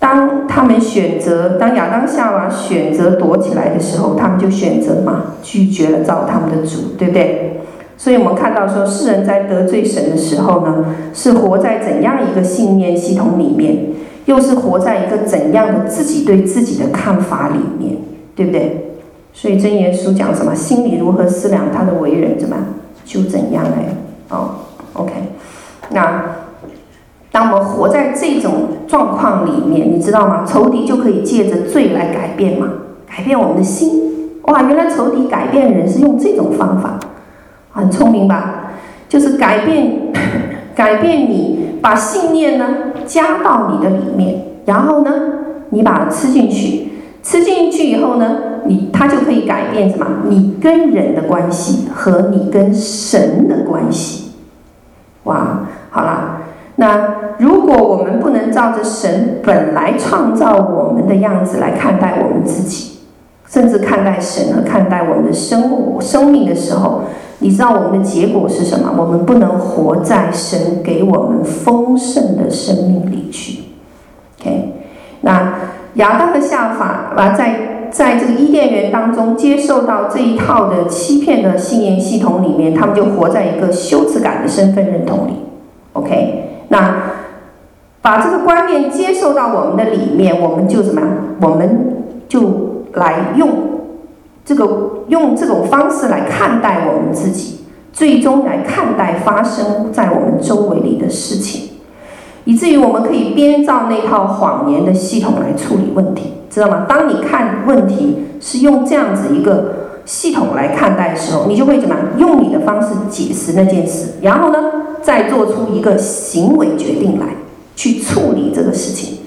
[0.01, 7.59] 当他们选择，当亚当夏娃选择躲起来的时候，他们就选择嘛，拒绝了造他们的主，对不对？
[7.97, 13.87] 所以我们看到说，世人在得罪神的时候呢，是活在怎样一个信念系统里面，
[14.23, 17.97] 又是活在一个怎样的自己对自己的看法里面，
[18.33, 18.93] 对不对？
[19.33, 20.55] 所以真言书讲什么？
[20.55, 22.55] 心里如何思量，他的为人怎么
[23.03, 23.83] 就怎样哎，
[24.29, 24.51] 哦
[24.93, 25.11] ，OK，
[25.89, 26.23] 那。
[27.31, 30.43] 当我们活在这种状况里面，你知道吗？
[30.43, 32.67] 仇敌就可以借着罪来改变嘛，
[33.07, 34.31] 改变我们的心。
[34.45, 36.99] 哇，原来仇敌改变人是用这种方法，
[37.71, 38.71] 很聪明吧？
[39.07, 40.11] 就是改变，
[40.73, 42.65] 改变你，把信念呢
[43.05, 45.11] 加到你的里面，然后呢，
[45.69, 46.88] 你把它吃进去，
[47.21, 50.05] 吃进去以后呢，你它就可以改变什么？
[50.27, 54.31] 你跟人的关系和你跟神的关系。
[55.23, 56.37] 哇，好了。
[56.77, 62.99] 那如果我们不能照着神本来创造我们的样子来看待我们自己，
[63.45, 67.01] 甚至看待神和看待我们的生活、生命的时候，
[67.39, 68.95] 你知道我们的结果是什么？
[68.97, 73.63] 我们不能活在神给我们丰盛的生命里去。
[74.39, 74.73] OK，
[75.19, 75.53] 那
[75.95, 85.33] 亚当的夏娃啊，在在这个伊甸园当中接受到这一套的欺骗的信念系统里面，他们就活在一个羞耻感的身份认同里。
[85.93, 86.45] OK。
[86.69, 86.95] 那
[88.01, 91.01] 把这个观念接受到我们的里面，我们就什么？
[91.41, 93.49] 我们就来用
[94.45, 101.68] 这个用这种方式来看待我们自己，最终来看待发生在我们周围里的事情，
[102.49, 106.87] 以至于我们可以编造那套谎言的系统来处理问题，知道吗？
[106.89, 114.57] 当你看问题是用这样子一个系统来看待的时候，你就会怎么样用你的方式解释那件事，然后呢，
[115.03, 117.27] 再做出一个行为决定来，
[117.75, 119.19] 去处理这个事情。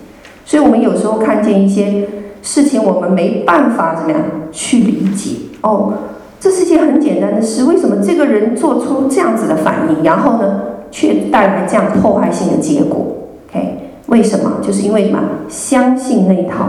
[0.45, 2.09] 所以，我们有时候看见一些
[2.43, 5.37] 事情，我们没办法怎么样去理解。
[5.61, 5.93] 哦，
[6.41, 10.61] 这是一件很简单的事，为什么这个人做出这样子的反应，然后呢，
[10.93, 13.05] 却带来这样破坏性的结果
[13.49, 14.59] ？OK，为什么？
[14.63, 15.19] 就是因为什么？
[15.49, 16.69] 相信那套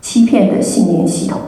[0.00, 1.40] 欺骗的信念系统。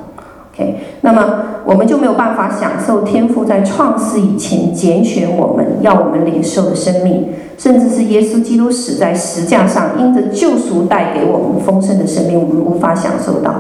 [0.52, 13.54] OK，那么我们就没有办法享受天赋在创世以前拣选我们要我们领受的生命，甚至是耶稣基督死在石架上，因着救赎带给我们丰盛的生命，我们无法享受到，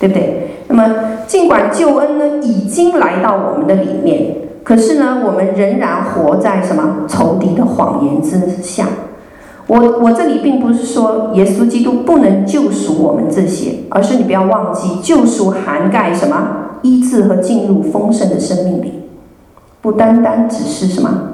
[0.00, 0.48] 对不对？
[0.66, 0.94] 那么
[1.26, 8.86] 尽管救恩呢已经来到我们的里面，可是呢，我们仍然活在什么仇敌的谎言之下。
[9.66, 16.60] 我我这里并不是说耶稣基督不能救赎我们这些，而是你不要忘记，救赎涵盖什么？
[16.82, 19.04] 医治和进入丰盛的生命里，
[19.80, 21.30] 不单单只是什么？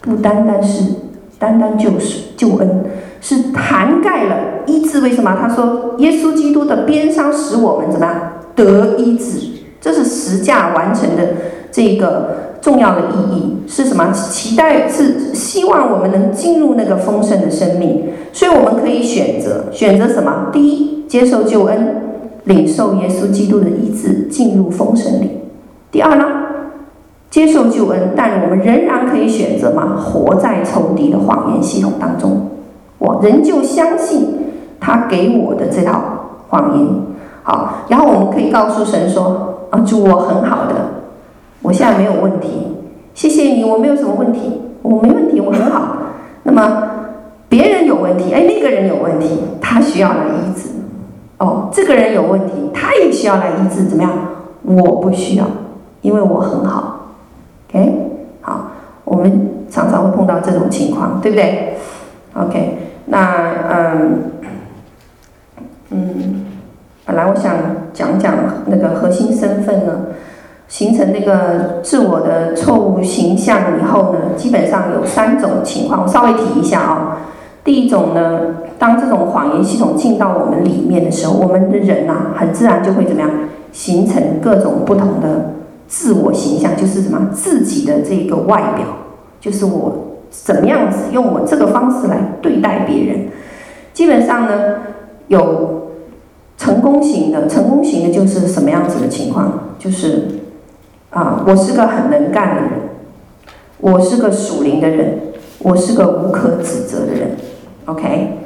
[0.00, 0.94] 不单单是
[1.38, 2.84] 单单救赎救恩，
[3.20, 4.36] 是涵盖了
[4.66, 5.00] 医治。
[5.00, 5.36] 为什么？
[5.38, 9.48] 他说耶稣基督的鞭伤使我们怎么样得医治？
[9.78, 11.34] 这是十架完成的
[11.74, 12.54] 这个。
[12.64, 14.10] 重要的意义是什么？
[14.10, 20.46] 期待是希望我们能进入那个丰盛的生命，所以我们可以选择选择什么？
[20.50, 21.96] 第一，接受救恩，
[22.44, 25.42] 领受耶稣基督的医治，进入丰盛里。
[25.92, 26.24] 第二呢，
[27.28, 32.48] 接受救恩，但我们仍然可以选择嘛，活在仇敌的谎言系统当中，
[32.96, 34.26] 我仍旧相信
[34.80, 36.00] 他给我的这套
[36.48, 36.88] 谎言。
[37.42, 41.03] 好，然后我们可以告诉神说：啊，主，我很好的。
[41.64, 42.76] 我现在没有问题，
[43.14, 45.96] 谢谢你，我没有什么问题，我没问题，我很好。
[46.42, 46.82] 那么
[47.48, 50.68] 别人有问题，哎，那个人有问题，他需要来医治。
[51.38, 54.12] 哦，这个人有问题，他也需要来医治，怎么样？
[54.62, 55.46] 我不需要，
[56.02, 57.14] 因为我很好。
[57.70, 57.94] OK，
[58.42, 58.70] 好，
[59.04, 61.78] 我们常常会碰到这种情况，对不对
[62.34, 63.36] ？OK，那
[63.70, 64.22] 嗯
[65.88, 66.44] 嗯，
[67.06, 67.54] 本来我想
[67.94, 68.34] 讲讲
[68.66, 69.92] 那个核心身份呢，
[70.74, 77.18] 形成那个自我的错误形象以后呢，基本上有三种情况，我稍微提一下啊、
[77.62, 78.40] 第一种呢，
[78.76, 83.30] 当这种谎言系统进到我们里面的时候，我们的人呐、很自然就会怎么样，
[83.70, 85.52] 形成各种不同的
[85.86, 88.84] 自我形象，就是什么自己的这个外表，
[89.40, 93.28] 就是我怎么样子用我这个方式来对待别人。
[93.92, 94.74] 基本上呢，
[95.28, 95.90] 有
[96.58, 100.40] 成功型的，成功型的就是什么样子的情况，就是
[101.14, 102.70] 啊，我是个很能干的人，
[103.78, 105.16] 我是个属灵的人，
[105.60, 107.36] 我是个无可指责的人。
[107.84, 108.38] OK，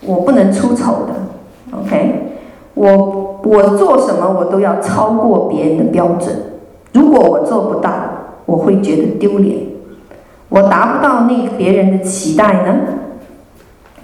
[0.00, 1.78] 我不能出丑的。
[1.78, 2.38] OK，
[2.72, 6.34] 我我做什么我都要超过别人的标准。
[6.94, 7.92] 如果我做不到，
[8.46, 9.58] 我会觉得丢脸。
[10.48, 12.76] 我达不到那别人的期待呢，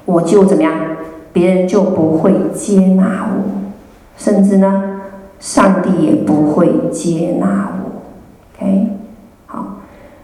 [0.05, 0.75] 我就怎么样？
[1.33, 3.72] 别人就不会接纳我，
[4.18, 5.01] 甚至呢，
[5.40, 7.82] 上帝也不会接纳我。
[8.57, 8.88] OK，
[9.47, 9.65] 好，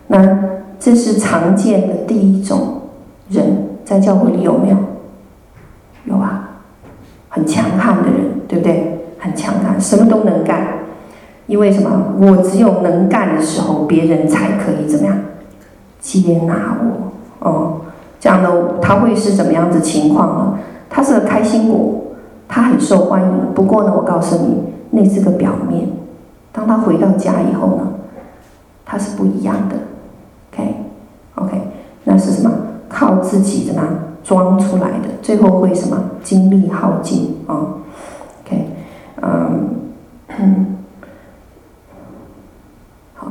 [0.07, 0.39] 那
[0.79, 2.83] 这是常见的第一种
[3.29, 3.69] 人。
[3.85, 4.77] 在教会里有没有？
[6.05, 6.61] 有啊，
[7.31, 8.99] 很强悍的人，对不对？
[9.19, 10.67] 很强悍，什么都能干。
[11.47, 12.13] 因为什么？
[12.21, 15.17] 我只有能干的时候，别人才可以怎么样
[15.99, 17.49] 接纳我？
[17.49, 17.81] 哦，
[18.21, 20.59] 这样的他会是怎么样子情况呢？
[20.91, 22.03] 他是个开心果，
[22.47, 23.29] 他很受欢迎。
[23.55, 25.89] 不过呢，我告诉你，那是个表面。
[26.53, 27.89] 当他回到家以后呢，
[28.89, 29.77] 它是不一样的。
[30.51, 31.63] OK，OK，
[32.05, 32.51] 那是什么？
[32.89, 33.83] 靠自己的呢
[34.25, 37.85] 装出来的，最后会什么精力耗尽啊、
[38.43, 38.67] ？OK，
[39.21, 40.79] 嗯，
[43.15, 43.27] 好，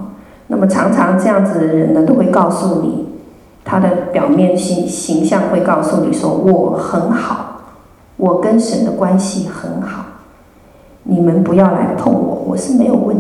[0.46, 3.10] 那么常常这样子的人呢，都会告诉你，
[3.66, 7.62] 他的表面形形象会告诉你说，我很好，
[8.18, 10.06] 我跟神的关系很好，
[11.02, 13.17] 你们不要来碰我，我是没有问，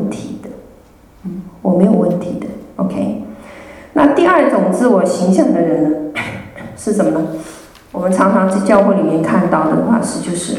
[1.67, 3.23] 我没有问题的，OK。
[3.91, 5.89] 那第二种自我形象的人呢，
[6.77, 7.27] 是什么呢？
[7.91, 10.55] 我们常常在教会里面看到的话是，就是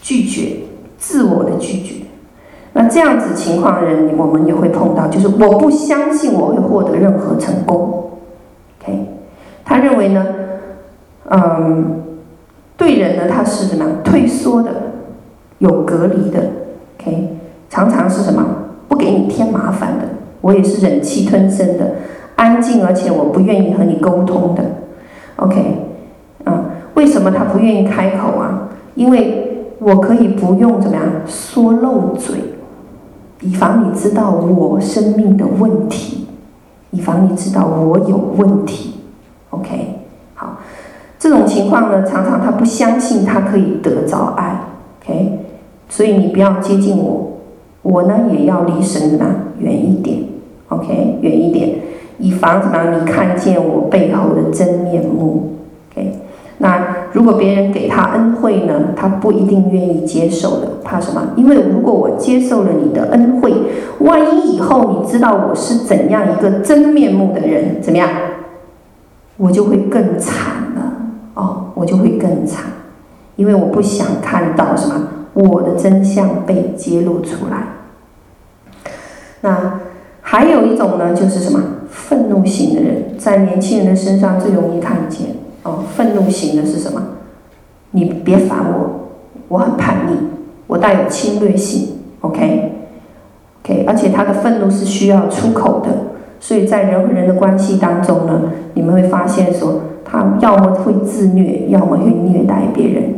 [0.00, 0.56] 拒绝
[0.98, 2.04] 自我的拒绝。
[2.72, 8.10] 那这样子情况的人，我们也会碰到，就是我不相信我会获得任何成功。
[8.80, 9.06] OK，
[9.64, 10.26] 他认为呢，
[11.28, 12.02] 嗯，
[12.76, 13.84] 对人呢，他是什么？
[14.02, 14.72] 退缩的，
[15.58, 16.40] 有隔离的。
[16.98, 17.36] OK，
[17.70, 18.42] 常常是什么？
[18.92, 20.04] 不给你添麻烦的。
[20.42, 21.94] 我也是忍气吞声的。
[22.36, 24.62] 安静，而且我不愿意和你沟通的。
[25.36, 25.76] OK，
[26.44, 28.68] 嗯，为什么他不愿意开口啊？
[28.94, 32.36] 因为我可以不用怎么样说漏嘴，
[33.40, 36.26] 以防你知道我生命的问题，
[36.90, 39.00] 以防你知道我有问题。
[39.50, 40.00] OK，
[40.34, 40.58] 好，
[41.18, 44.60] 这种情况呢，常常他不相信他可以得着爱。
[45.00, 45.38] OK，
[45.88, 47.31] 所以你不要接近我，
[47.82, 50.18] 我呢也要离神怎么样远一点。
[50.68, 51.70] OK，远一点。
[52.18, 55.54] 以防止让你看见我背后的真面目
[55.90, 56.18] ，OK？
[56.58, 61.30] 那如果别人给他恩惠呢，他不一定愿意接受的，怕什么？
[61.34, 63.52] 因为如果我接受了你的恩惠，
[63.98, 68.08] 万一以后你知道我是怎样一个真面目的人，怎么样？
[69.36, 70.36] 我就会更惨
[70.76, 70.92] 了
[71.34, 72.66] 哦，我就会更惨，
[73.34, 77.66] 因为我不想看到什么我的真相被揭露出来。
[79.40, 79.80] 那
[80.20, 81.60] 还有一种呢，就是什么？
[81.90, 85.28] 愤怒型的人在年轻人的身上最容易看见
[85.62, 85.84] 哦。
[85.94, 87.02] 愤怒型的是什么？
[87.90, 89.10] 你别烦我，
[89.48, 90.16] 我很叛逆，
[90.66, 91.98] 我带有侵略性。
[92.20, 95.90] OK，OK，而且他的愤怒是需要出口的，
[96.40, 98.42] 所以在人和人的关系当中呢，
[98.74, 103.14] 你们会发现说，他要么会自虐，要么会虐待别人。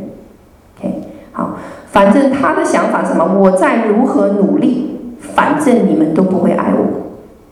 [1.94, 3.24] 反正他的想法是什么？
[3.38, 6.84] 我再如何努力，反正你们都不会爱我。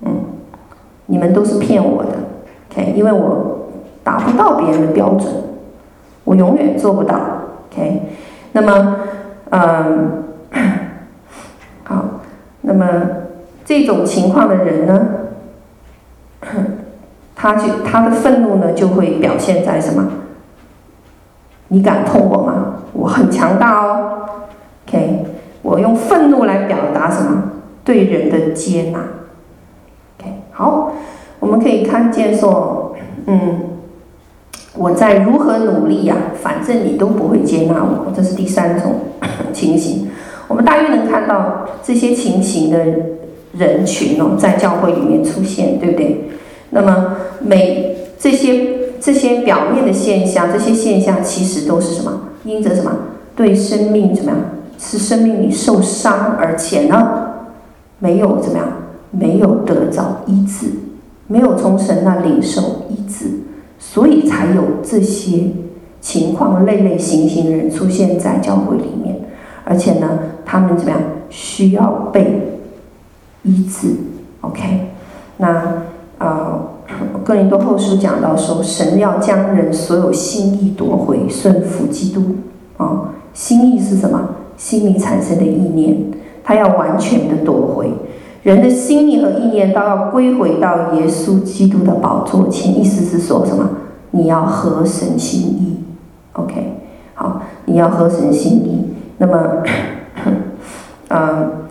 [0.05, 0.11] 嗯
[1.07, 2.11] 你们都是骗我的
[2.73, 2.93] ，OK？
[2.97, 3.69] 因为我
[4.03, 5.33] 达不到别人的标准，
[6.25, 7.21] 我永远做不到
[7.71, 8.03] ，OK？
[8.51, 8.97] 那么，
[9.51, 10.25] 嗯，
[11.85, 12.05] 好，
[12.63, 12.87] 那么
[13.65, 15.09] 这种情况的人呢，
[17.37, 20.09] 他就他的愤怒呢就会表现在什么？
[21.69, 22.52] 你敢碰我吗？
[22.93, 24.23] 我很强大哦
[24.87, 25.25] ，OK？
[25.63, 27.45] 我用愤怒来表达什么？
[27.85, 29.01] 对人的接纳
[30.19, 30.33] ，OK，。
[30.53, 30.93] 好，
[31.41, 32.95] 我们可以看见说，
[33.27, 33.61] 嗯，
[34.77, 38.13] 我在如何努力呀、反正你都不会接纳我。
[38.15, 38.95] 这是第三种
[39.53, 40.09] 情形。
[40.47, 42.79] 我们大约能看到这些情形的
[43.59, 46.31] 人群哦，在教会里面出现，对不对？
[46.71, 52.21] 那么每这些这些表面的现象，这些现象其实都是什么？
[52.45, 52.93] 因着什么？
[53.35, 54.41] 对生命怎么样？
[54.79, 57.31] 是生命里受伤，而且呢，
[57.99, 58.69] 没有怎么样？
[59.11, 60.69] 没有得着医治，
[61.27, 63.41] 没有从神那领受医治，
[63.77, 65.51] 所以才有这些
[66.01, 69.17] 情况类类型型的人出现在教会里面，
[69.65, 71.01] 而且呢，他们怎么样？
[71.29, 72.61] 需要被
[73.43, 73.89] 医治。
[74.43, 74.93] OK，
[75.39, 75.83] 那
[76.19, 76.69] 呃。
[77.25, 82.23] 哥林多后书讲到说，神要将人所有心意夺回，顺服基督。
[82.77, 84.29] 啊，心意是什么？
[84.57, 85.97] 心里产生的意念，
[86.45, 87.93] 他要完全的夺回。
[88.43, 92.79] 人的心意和意念都要归回到耶稣基督的宝座前。
[92.79, 93.69] 意思是说什么？
[94.11, 95.77] 你要合神心意。
[96.35, 96.75] OK，
[97.15, 98.95] 好，你要合神心意。
[99.19, 99.63] 那么，
[101.09, 101.53] 嗯。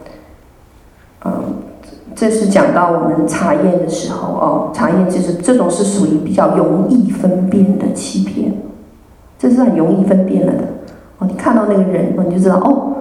[2.21, 8.53] 这是讲到我们查验的时候哦，查验就是这种是属于比较容易分辨的欺骗，
[9.39, 10.59] 这是很容易分辨了的
[11.17, 11.25] 哦。
[11.27, 12.93] 你看到那个人哦，你就知道哦，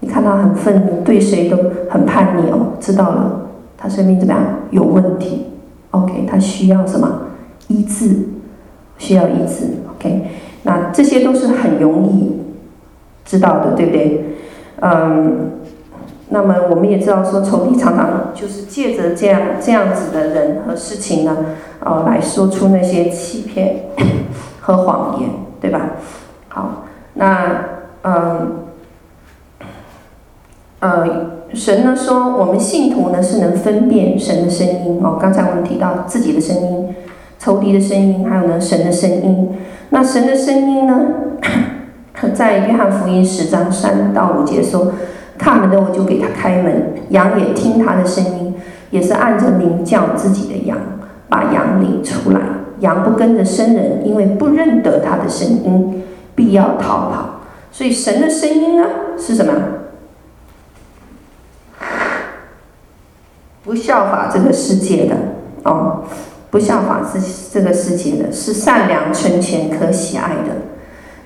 [0.00, 1.56] 你看他很愤怒，对谁都
[1.88, 3.42] 很叛逆哦，知道了，
[3.76, 4.42] 他生命怎么样
[4.72, 5.46] 有问题
[5.92, 7.08] ？OK，他需要什么
[7.68, 8.10] 医治？
[8.96, 10.24] 需要医治？OK，
[10.64, 12.40] 那这些都是很容易
[13.24, 14.24] 知道的，对不对？
[14.80, 15.52] 嗯。
[16.30, 21.34] 那么我们也知道说，仇敌常常就是借着这样这样子的人和事情呢，
[21.80, 23.84] 呃，来说出那些欺骗
[24.60, 25.92] 和谎言，对吧？
[26.48, 27.64] 好，那
[28.02, 28.64] 嗯
[30.80, 31.06] 呃，
[31.54, 35.16] 神呢说，我们信徒呢是能分辨神的声音哦。
[35.18, 36.94] 刚才我们提到自己的声音、
[37.38, 39.48] 仇敌的声音，还有呢神的声音。
[39.88, 41.06] 那神的声音呢，
[42.34, 44.92] 在约翰福音十章三到五节说。
[45.38, 48.54] 看门的我就给他开门，羊也听他的声音，
[48.90, 50.76] 也是按着名叫自己的羊，
[51.28, 52.40] 把羊领出来。
[52.80, 57.40] 羊不跟着生人，因为不认得他的声音，必要逃跑。
[57.72, 58.86] 所以神的声音呢
[59.16, 59.52] 是什么？
[63.64, 65.14] 不效法这个世界的
[65.64, 66.04] 哦，
[66.50, 67.20] 不效法这
[67.52, 70.56] 这个世界的，是善良、纯全、可喜爱的。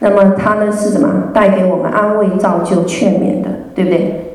[0.00, 1.28] 那么他呢是什么？
[1.32, 4.28] 带给我们安慰、造就、劝勉的，对不对？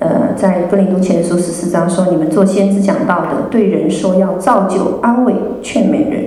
[0.00, 6.24] 呃，在哥林多前书十四章说，你们做先知讲道的，对人说要造就、安慰、劝勉人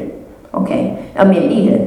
[0.52, 1.80] ，OK，要勉励人。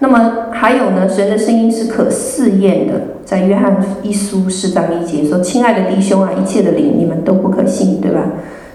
[0.00, 2.92] 那么还有呢，神的声音是可试验的，
[3.24, 8.22] 在约翰一书四章一节说：“亲爱的弟兄啊，一切的灵你们都不可信，对吧？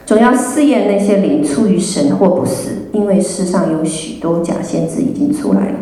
[0.06, 5.76] 总要试验那些灵出于神或不是，因为世上有许多假先知已经出来了。”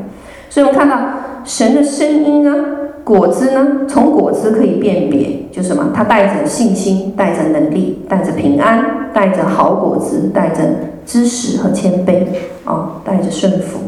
[0.49, 0.97] 所以我们看到。
[1.45, 2.55] 神的声音呢？
[3.03, 3.85] 果子呢？
[3.87, 5.91] 从果子可以辨别，就什么？
[5.93, 10.63] 它带着信心，带着能力，带着平安，带着好果子，带着
[11.05, 12.25] 知识和谦卑，
[12.63, 13.79] 哦，带着顺服。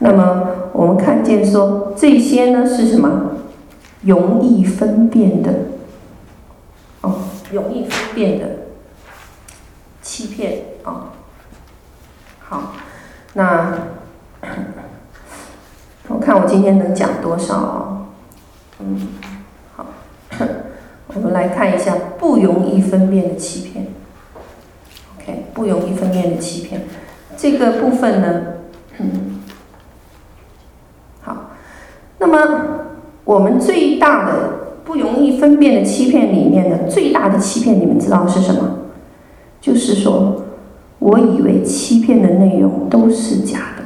[0.00, 3.32] 那么我们看见说，这些呢是什么？
[4.02, 5.50] 容易分辨的，
[7.00, 7.14] 哦，
[7.50, 8.46] 容易分辨的
[10.02, 11.08] 欺骗，哦，
[12.40, 12.74] 好，
[13.32, 13.72] 那。
[16.10, 18.07] 我看我今天能讲多少啊？
[18.80, 19.08] 嗯，
[19.76, 19.86] 好，
[21.14, 23.86] 我们来看一下不容易分辨的欺骗。
[25.16, 26.82] OK，不容易分辨的欺骗，
[27.36, 28.42] 这个部分呢，
[28.98, 29.40] 嗯，
[31.22, 31.50] 好，
[32.18, 32.86] 那么
[33.24, 38.78] 我们最大的不容易分辨的欺骗里面的最大的欺骗，你们知道是什么？
[39.60, 40.44] 就是说，
[41.00, 43.84] 我以为欺骗的内容都是假的。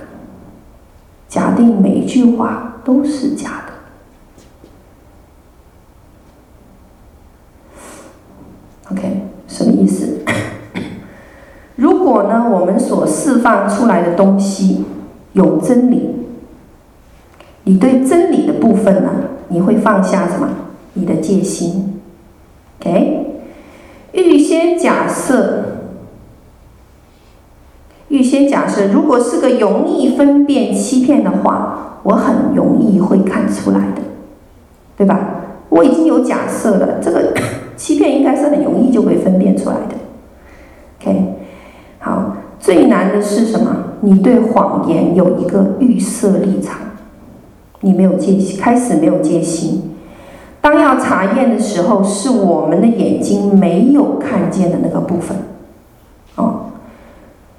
[1.29, 3.73] 假定每一句话都是假的
[8.93, 9.23] ，OK，
[9.53, 10.21] 什么意思？
[11.77, 14.85] 如果呢，我们所释放出来的东西
[15.35, 16.11] 有真理，
[17.65, 19.11] 你对真理的部分呢，
[19.49, 20.49] 你会放下什么？
[20.95, 22.01] 你的戒心
[22.81, 23.27] ，OK？
[24.13, 25.65] 预先假设。
[28.09, 34.03] 预先假设，如果是个容易分辨欺骗的话，我很容易会看出来的，
[34.97, 35.29] 对吧？
[35.69, 37.33] 我已经有假设了，这个
[37.83, 39.97] 欺骗应该是很容易就会分辨出来的。
[41.01, 41.35] OK，
[41.99, 43.77] 好，最难的是什么？
[44.03, 46.77] 你对谎言有一个预设立场，
[47.81, 49.97] 你没有戒心，开始没有戒心。
[50.61, 55.37] 当要查验的时候，是我们的眼睛没有看见的那个部分，
[56.37, 56.67] 哦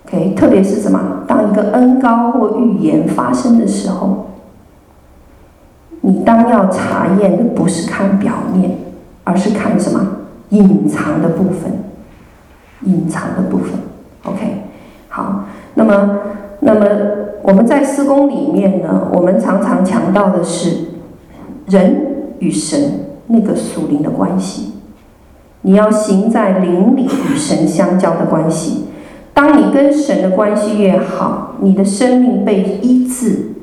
[0.05, 0.33] ，OK。
[0.37, 1.25] 特别是什么？
[1.27, 4.27] 当一个恩高或预言发生的时候，
[5.99, 8.71] 你当要查验的不是看表面，
[9.23, 10.07] 而是看什么？
[10.49, 11.71] 隐藏的部分，
[12.83, 13.71] 隐藏的部分。
[14.23, 14.63] OK，
[15.09, 16.19] 好，那么，
[16.59, 16.85] 那么
[17.41, 20.89] 我们在施工里面呢，我们常常强调的是
[21.67, 22.79] 人与神
[23.27, 24.73] 那个属灵的关系。
[25.61, 28.85] 你要行在灵里与神相交的关系。
[29.33, 33.53] 当你跟神的关系越好，你的生命被医治，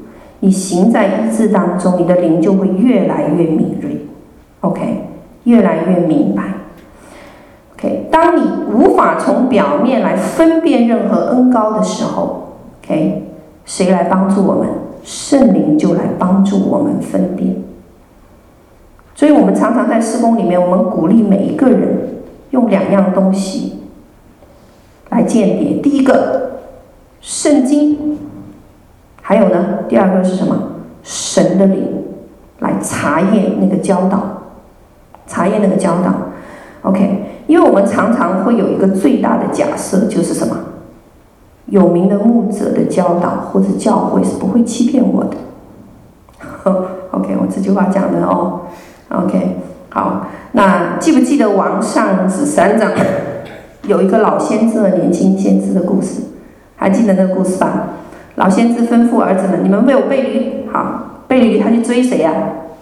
[0.40, 4.06] 你行在医治当中，你的灵就会越来越敏锐
[4.61, 5.09] ，OK，
[5.45, 6.43] 越来越明白。
[7.74, 13.24] OK，当你无法从表面来分辨任何恩高的时候，OK，
[13.64, 14.68] 谁来帮助我们？
[15.03, 17.57] 圣灵就来帮助我们分辨。
[19.14, 23.80] 所以我们常常在施工里面，我们鼓励每一个人用两样东西。
[25.09, 26.61] 来鉴别，第一个
[27.20, 28.18] 圣经，
[29.22, 30.55] 还有呢，第二个是什么？
[31.03, 32.05] 神的灵
[32.59, 34.39] 来查验那个教导，
[35.31, 36.12] 查验那个教导。
[36.83, 40.57] OK，因为我们常常会有一个最大的假设，就是什么？
[41.66, 45.37] 有名的牧者的教导或者教会是不会欺骗我的。
[47.12, 48.62] OK，我这句话讲的哦。
[49.11, 49.57] OK，
[49.91, 52.91] 好，那记不记得王上子三章？
[53.87, 56.22] 有一个老先知和年轻先知的故事，
[56.76, 57.89] 还记得那个故事吧？
[58.37, 62.33] 老先知吩咐儿子们：“你们为我背驴，好，背驴他去追谁呀？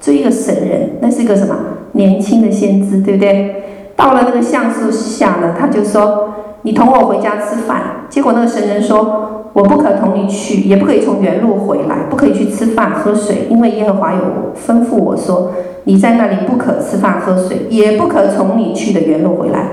[0.01, 1.55] 追一个神人，那是一个什么？
[1.93, 3.64] 年轻的先知，对不对？
[3.97, 14.20] 到了那个橡树下呢，他就说：‘你同我回家吃饭。’结果那个神人说：‘我不可同你去，也不可以从原路回来，不可以去吃饭喝水，因为耶和华有
[14.55, 15.51] 吩咐我说：
[15.84, 19.70] 你在那里不可吃饭喝水，也不可从你去的原路回来。’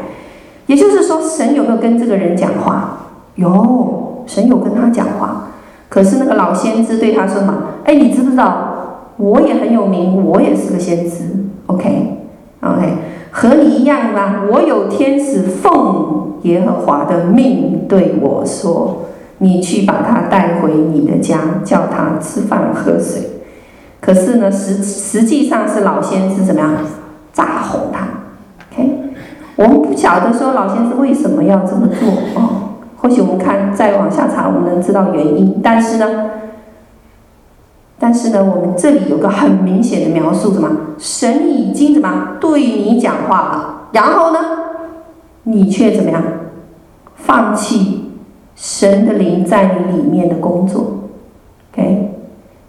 [0.68, 2.98] 也就是说，神有没有跟这个人讲话？
[3.36, 5.50] 有，神有跟他讲话。
[5.88, 8.65] 可是那个老先知对他说嘛：“哎，你知不知道？
[9.18, 11.24] 我也很有名，我也是个先知。
[11.68, 12.94] OK，OK，
[13.32, 14.44] 和你一样啦。
[14.52, 19.06] 我有天使奉耶和华的命对我说：
[19.40, 23.22] 你去把他带回你的家，叫他吃饭喝水。
[24.02, 26.72] 可是呢，实实际上是老先知怎么样？
[27.34, 28.08] 诈哄他。
[28.72, 28.92] OK。”
[29.58, 35.62] 我们不晓得说老先生为什么要这么做哦，或许我们看再往下查，我们能知道原因。
[35.64, 36.26] 但是呢，
[38.06, 40.70] 但是呢，我们这里有个很明显的描述，什么？
[41.00, 43.88] 神已经怎么对你讲话了？
[43.94, 44.40] 然后呢，
[45.42, 46.22] 你却怎么样？
[47.16, 48.12] 放弃
[48.56, 51.00] 神的灵在你里面的工作
[51.74, 52.12] ？OK，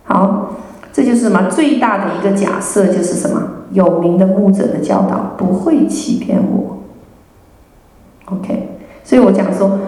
[0.05, 0.53] 好，
[0.91, 1.51] 这就是什么？
[1.51, 3.43] 最大的一个假设就是什么？
[3.73, 6.79] 有名的牧者的教导不会欺骗我。
[8.35, 8.71] OK，
[9.05, 9.81] 所以我讲说，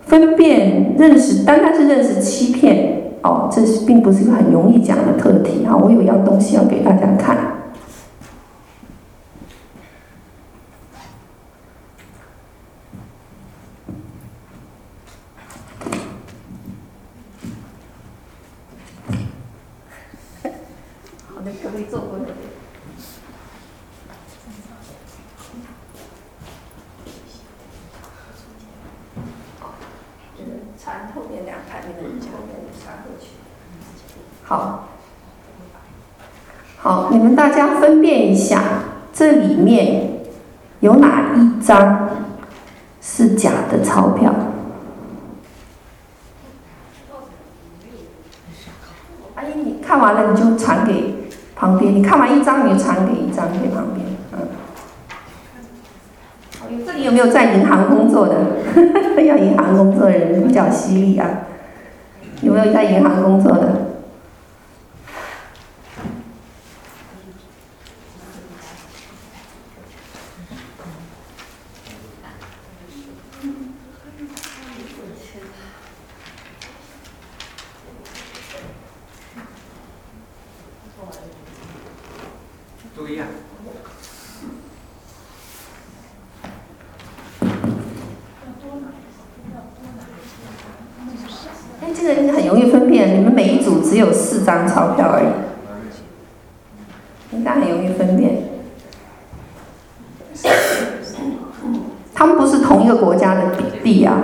[0.00, 5.74] 分辨认识，单单是认识欺骗哦，这是并不是一个很容易讲的课题哈。
[5.74, 7.54] 我有一样东西要给大家看。
[21.34, 22.24] 好的，可以坐过来。
[34.46, 34.88] 好，
[36.76, 38.62] 好，你们大家分辨一下，
[39.12, 40.20] 这里面
[40.80, 40.94] 有
[41.64, 42.10] 哪一张
[43.00, 44.34] 是假的钞票？
[49.34, 51.14] 阿姨，你看完了你就传给
[51.56, 54.48] 旁边，你看完一张你就传给一张给旁边，嗯。
[56.84, 58.34] 这里有没有在银行工作的？
[59.24, 61.26] 要银行工作的人比较犀利啊。
[62.42, 63.80] 有没有在银行工作的？
[93.82, 95.26] 只有四张钞票而已，
[97.92, 98.36] 分辨。
[102.14, 103.42] 他们不是同一个国家的
[103.82, 104.16] 币啊。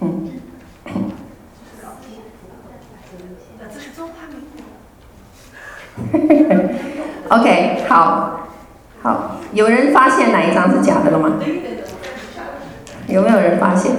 [0.00, 0.30] 嗯。
[7.28, 8.48] OK，好，
[9.02, 11.32] 好，有人发现哪一张是假的了吗？
[13.08, 13.92] 有没有人发现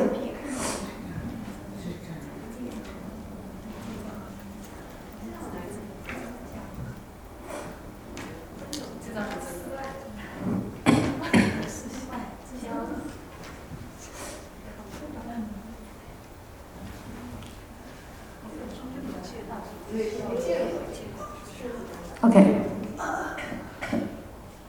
[22.22, 22.46] ？OK，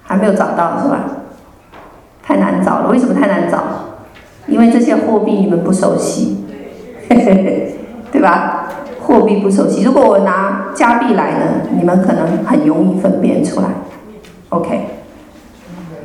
[0.05, 1.01] 还没有找到是吧？
[2.23, 3.59] 太难找了，为什么太难找？
[4.47, 6.47] 因为这些货币你们不熟悉，
[7.09, 8.69] 对吧？
[9.01, 13.69] 货币不熟悉，如果我拿加币来呢，你们可能很容易分辨出来。
[14.51, 14.87] OK，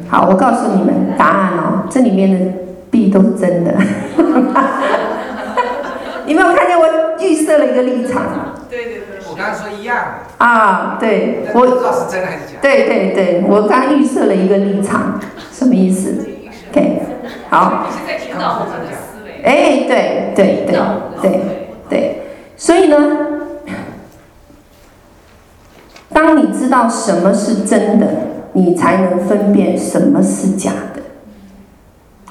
[0.10, 2.54] 好，我告诉你们答案哦，这里面的
[2.90, 3.74] 币都是真的。
[6.26, 6.86] 你没有看见我
[7.20, 8.24] 预设了一个立场？
[8.70, 9.98] 对对对，我刚刚说一样。
[10.40, 12.60] 啊，对，我不知道是真还是假。
[12.62, 15.20] 对对对，我刚预设了一个立场，
[15.52, 16.28] 什么意思
[16.72, 17.02] ？OK，
[17.50, 17.88] 好。
[19.44, 20.76] 哎，对对对
[21.22, 21.42] 对
[21.90, 22.22] 对，
[22.56, 22.98] 所以呢，
[26.14, 28.08] 当你知道什么是真的，
[28.54, 31.02] 你才能分辨什么是假的。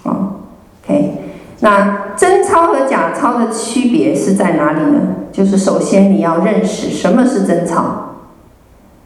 [0.04, 0.36] 哦
[0.82, 1.18] ，OK。
[1.60, 5.00] 那真钞和假钞的区别是在哪里呢？
[5.30, 8.16] 就是首先你要认识什么是真钞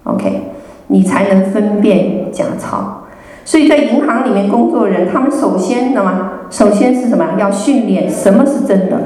[0.05, 0.43] ，OK，
[0.97, 3.03] 你才能分辨假钞。
[3.45, 6.31] 所以在银行里面工作的人，他们首先什么？
[6.49, 7.35] 首先是什么？
[7.39, 8.99] 要训练什么是真的，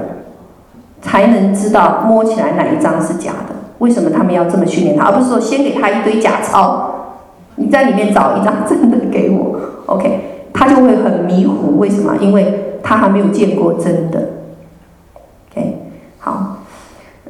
[1.02, 3.56] 才能知道摸起来哪一张是假的。
[3.78, 6.94] 为什么他们要这么训练他，而不是说先给他一堆假钞，
[7.56, 10.20] 你在里面找一张真的给我，OK，
[10.52, 11.76] 他就会很迷糊。
[11.78, 12.14] 为什么？
[12.20, 14.28] 因为他还没有见过真的
[15.50, 15.76] ，OK，
[16.18, 16.56] 好。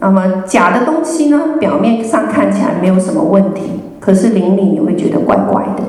[0.02, 5.82] 那么假的东西呢，表面上看起来没有什么问题，可是邻里你会觉得怪怪的。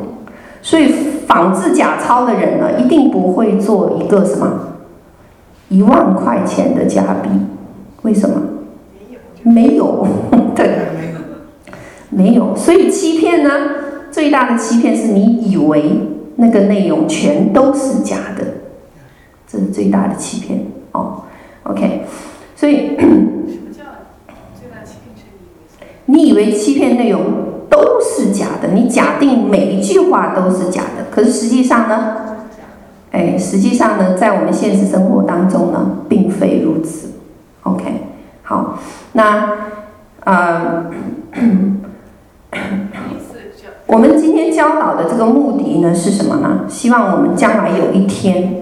[0.62, 0.90] 所以
[1.26, 4.76] 仿制假钞的人呢，一定不会做一个什么
[5.70, 7.30] 一万块钱的假币。
[8.04, 8.42] 为什么？
[9.44, 10.06] 没有，
[10.56, 10.70] 对，
[12.10, 12.56] 没有。
[12.56, 13.50] 所以欺骗呢，
[14.12, 16.00] 最大的欺骗是你以为
[16.36, 18.46] 那个内容全都是假的。
[19.48, 21.24] 这是最大的欺骗哦
[21.64, 22.04] ，OK，
[22.56, 23.84] 所以什么叫
[24.54, 25.26] 最大欺骗？
[26.06, 27.22] 你以为欺骗内容
[27.72, 32.18] 都是假的，你假定每一句话都是假的，可是实际上呢？
[33.12, 37.14] 哎，实际上呢，在我们现实生活当中呢，并非如此。
[37.64, 37.84] OK，
[38.44, 38.78] 好，
[39.14, 39.50] 那
[40.24, 40.86] 呃，
[43.88, 46.66] 我们今天教导的这个目的呢是什么呢？
[46.68, 48.58] 希望我们将来有一天。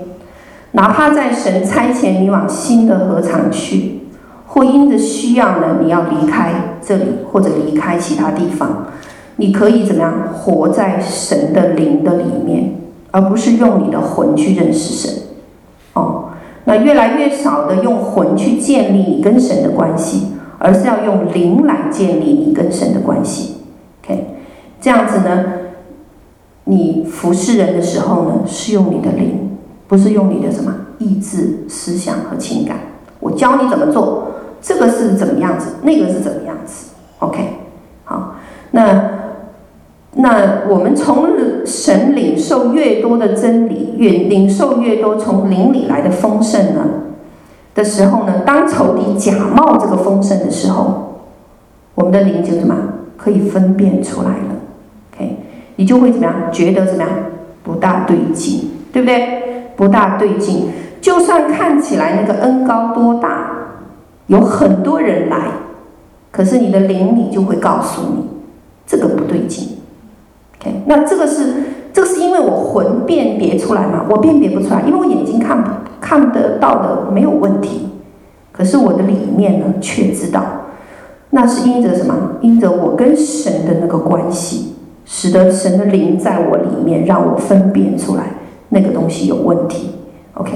[0.74, 4.02] 哪怕在神差遣你往新的禾场去，
[4.46, 8.86] 或因着需要呢，你要离开这里，或者离开其他地方，
[9.40, 12.76] 你可以怎么样活在神的灵的里面，
[13.10, 15.24] 而不是用你的魂去认识神。
[15.94, 16.26] 哦，
[16.66, 23.62] 那越来越少的用魂去建立你跟神的关系，而是要用灵来建立你跟神的关系。
[24.04, 24.36] OK，
[24.80, 25.46] 这样子呢，
[26.66, 29.46] 你服侍人的时候呢，是用你的灵。
[29.88, 32.78] 不是用你的什么意志、思想和情感，
[33.20, 34.28] 我教你怎么做，
[34.62, 37.40] 这个是怎么样子，那个是怎么样子，OK，
[38.04, 38.36] 好，
[38.70, 39.19] 那
[40.22, 41.30] 那我们从
[41.66, 46.82] 神领受越多的真理，越领受越多从灵里来的丰盛呢
[47.74, 51.22] 的时候呢，当仇敌假冒这个丰盛的时候，
[51.96, 52.76] 我们的灵就什么
[53.16, 54.56] 可以分辨出来了
[55.14, 55.38] ，OK，
[55.78, 57.10] 你就会怎么样觉得怎么样
[57.64, 59.72] 不大对劲，对不对？
[59.78, 60.68] 不大对劲，
[61.00, 63.52] 就算看起来那个恩高多大，
[64.28, 65.38] 有很多人来，
[66.30, 68.26] 可是你的灵里就会告诉你，
[68.86, 69.79] 这个不对劲。
[70.60, 71.54] OK，那这个是
[71.94, 74.06] 这个是因为我魂辨别出来嘛？
[74.10, 77.88] 我辨别不出来，因为我眼睛看看得到的没有问题，
[78.52, 80.44] 可是我的里面呢却知道，
[81.32, 82.34] 那是因着什么？
[82.42, 88.24] 因着我跟神的那个关系，使得神的灵在我里面，让我分辨出来。
[88.72, 89.90] 那个东西有问题
[90.36, 90.52] ，OK？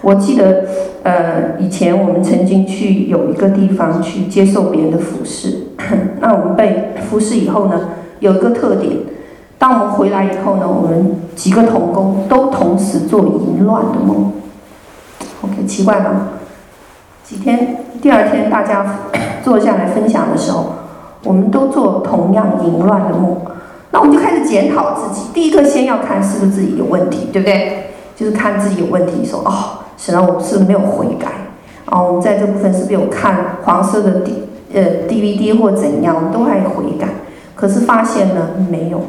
[0.00, 0.64] 我记得，
[1.02, 5.64] 呃，以前我们曾经去有一个地方去接受别人的服侍，
[6.18, 7.90] 那我们被服侍以后呢，
[8.20, 8.96] 有一个特点，
[9.58, 14.32] 当我们回来以后呢，我们几个同工都同时做淫乱的梦
[15.42, 15.66] ，OK？
[15.66, 16.28] 奇怪吗？
[17.24, 19.00] 几天，第二天大家
[19.42, 20.72] 坐下来分享的时候，
[21.24, 23.36] 我们都做同样淫乱的梦。
[23.90, 25.26] 那我们就开始检讨自己。
[25.34, 27.90] 第一个先要看是不是自己有问题，对不对？
[28.14, 31.28] 就是看自己有问题，说哦，神啊，我是不是没有悔改？
[31.86, 34.44] 哦，我们在这部分是不是有看黄色的 D
[34.74, 36.14] 呃 DVD 或怎样？
[36.14, 37.08] 我们都还悔改，
[37.54, 39.00] 可是发现呢没有，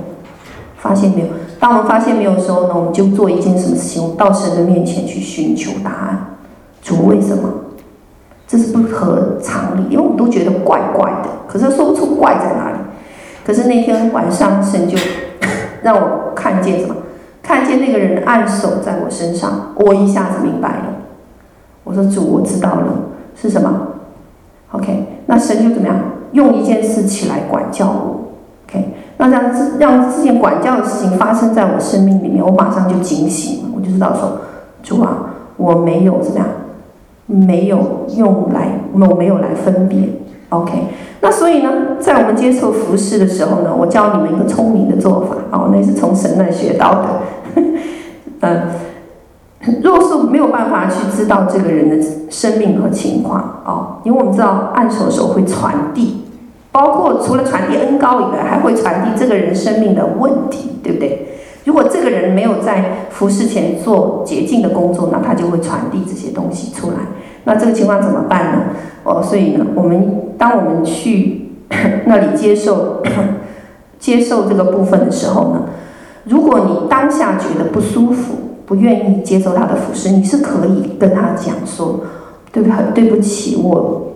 [0.80, 1.27] 发现没有。
[1.59, 4.01] 当我们发现没有的时候呢，我们就做一件什么事情？
[4.01, 6.38] 我们到神的面前去寻求答案。
[6.82, 7.49] 主，为什么？
[8.47, 12.77] 这是不合常理，因为我们都觉得怪怪的，可是说不出怪在哪里。
[13.45, 14.97] 可是那天晚上，神就
[15.84, 16.95] 让我看见什么？
[17.43, 20.84] 看见那个人按手在我身上，我一下子明白了。
[21.84, 22.93] 我说主，我知道了，
[23.36, 23.88] 是什么
[24.71, 25.95] ？OK，那神就怎么样？
[26.32, 28.19] 用一件事起来管教我。
[28.67, 34.39] OK，那这样让这件管教的事情发生在我生命里面，我马上就警醒了，我就知道说，
[34.82, 36.47] 主啊，我没有怎么样，
[37.26, 40.09] 没有用来，我没有来分辨。
[40.47, 40.72] OK，
[41.20, 47.63] 那所以呢，在我们接受服饰的时候呢，我教你们一个聪明的做法，哦，那是从神那学到的。
[48.39, 48.61] 嗯，
[49.84, 56.24] 若是没有办法去知道这个人的生命和情况，哦，因为我们知道按手的时候会传递，
[56.72, 61.26] 包括除了传递恩高以外，还会传递这个人生命的问题，对不对？
[61.65, 66.95] 如果这个人没有在服侍前做洁净的工作，那他就会传递这些东西出来。
[67.43, 68.61] 那这个情况怎么办呢？
[69.03, 71.51] 哦，所以呢，我们当我们去
[72.05, 73.01] 那里接受
[73.99, 75.63] 接受这个部分的时候呢，
[76.26, 82.01] 如果你当下觉得不舒服，不愿意接受他的服侍，你是可以跟他讲说，
[82.51, 84.09] 对不很对不起，我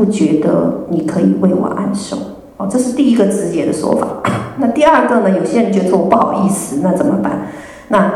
[0.00, 2.16] 不觉得你可以为我按手。
[2.56, 4.06] 哦，这是第一个直接的说法。
[4.56, 7.42] 那第二个呢，有些人觉得我不好意思，那怎么办？
[7.88, 8.12] 那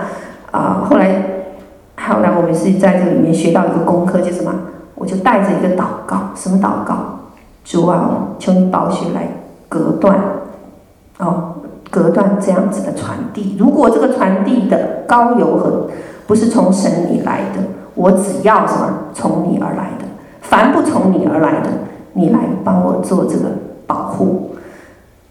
[0.51, 1.31] 啊、后来。
[1.97, 4.53] 后来我们是在这里面学到一个功课，就是什么？
[4.97, 6.97] 我就带着一个祷告，什么祷告？
[7.65, 9.29] 主啊，求你宝血来
[9.71, 10.19] 隔断，
[11.19, 11.55] 哦，
[11.91, 13.57] 隔断这样子的传递。
[13.59, 15.89] 如果这个传递的高油和
[16.27, 17.63] 不是从神里来的，
[17.95, 18.93] 我只要什么？
[19.15, 20.05] 从你而来的。
[20.45, 21.69] 凡不从你而来的，
[22.13, 23.51] 你来帮我做这个
[23.87, 24.57] 保护。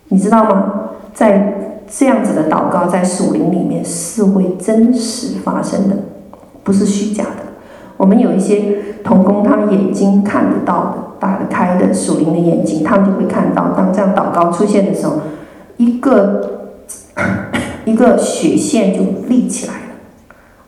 [0.09, 0.74] 你知道吗？
[1.14, 5.95] 在这样子的祷告，在属灵里面是会真实发生的。
[6.64, 7.53] 不是虚假的。
[7.97, 15.20] 我们有一些童工，他眼睛看得到的，打得开的属灵的眼睛，他们就会看到，当这样祷告出现的时候，
[15.78, 16.72] 一个
[17.86, 19.80] 一个血线就立起来了。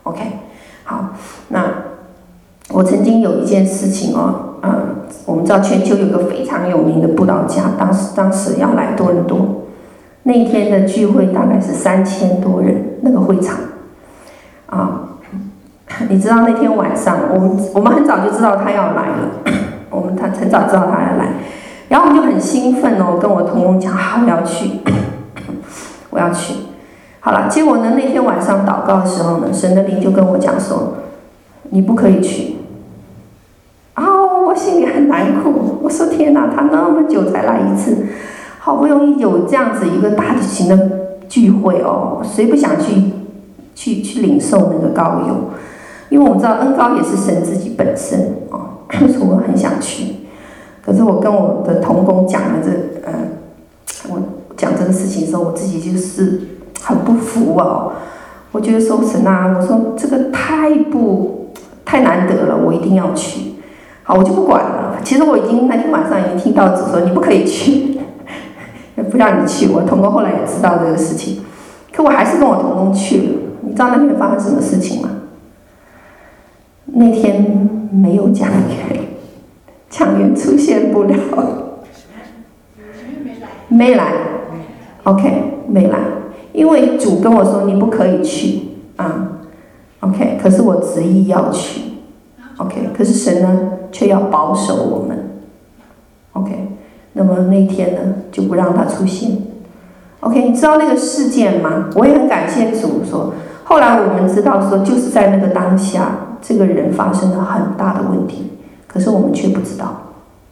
[0.04, 0.20] OK，
[0.84, 1.10] 好，
[1.48, 1.64] 那
[2.76, 9.62] 我曾经有一件事情哦，嗯，我们知道全球有个非常有名的布道家，当时当时要来多伦多，
[10.24, 13.56] 那一天的聚会大概是三千多人，那个会场，
[14.66, 15.00] 啊。
[16.10, 19.52] 你知道那天晚上，我们我们很早就知道他要来了，
[19.88, 21.28] 我们他很早知道他要来，
[21.88, 24.80] 然后我们就很兴奋哦，跟我同工讲，好，我要去，
[26.10, 26.52] 我要去。
[27.20, 30.96] 好了，结果呢，那天晚上祷告的时候呢，神的灵就跟我讲说，
[31.70, 32.55] 你不可以去。
[34.56, 35.52] 心里很难过，
[35.82, 37.96] 我说天哪，他那么久才来一次，
[38.58, 40.90] 好不容易有这样子一个大型的
[41.28, 43.12] 聚会哦，谁不想去
[43.74, 45.36] 去去领受那个膏油？
[46.08, 50.14] 因为我们知道恩膏也是神自己本身啊，所以我很想去。
[50.84, 52.70] 可是我跟我的同工讲了这，
[53.06, 53.12] 嗯，
[54.08, 54.20] 我
[54.56, 56.40] 讲这个事情的时候，我自己就是
[56.80, 57.92] 很不服哦。
[58.52, 61.50] 我觉得说神啊，我说这个太不
[61.84, 63.55] 太难得了，我一定要去。
[64.06, 65.00] 好，我就不管了。
[65.02, 67.98] 其实我已经那天晚上已经听到主说你不可以去，
[69.10, 69.68] 不让你去。
[69.68, 71.42] 我童工后来也知道这个事情，
[71.92, 73.32] 可我还是跟我童工去了。
[73.62, 75.08] 你知道那天发生什么事情吗？
[76.86, 79.00] 那天没有讲员，
[79.90, 81.16] 讲员出现不了，
[83.66, 84.12] 没来
[85.02, 85.98] ，OK，没来，
[86.52, 88.60] 因为主跟我说你不可以去
[88.94, 89.40] 啊
[89.98, 91.80] ，OK，可是我执意要去
[92.58, 95.30] ，OK，可是神呢却要保守我们
[96.34, 96.68] ，OK，
[97.14, 99.38] 那么那天呢就不让他出现
[100.20, 101.88] ，OK，你知道那个事件吗？
[101.94, 103.32] 我也很感谢主说，
[103.64, 106.10] 后来我们知道说就是在那个当下。
[106.42, 108.52] 这个人发生了很大的问题，
[108.86, 109.96] 可是我们却不知道。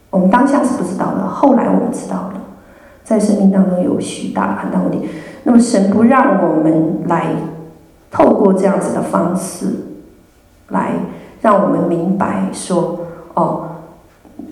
[0.09, 2.33] 我们当下是不知道的，后来我们知道了，
[3.03, 5.07] 在生命当中有许大很大问题。
[5.43, 7.27] 那么神不让我们来
[8.09, 9.67] 透过这样子的方式，
[10.69, 10.93] 来
[11.41, 13.04] 让我们明白说：
[13.35, 13.67] 哦，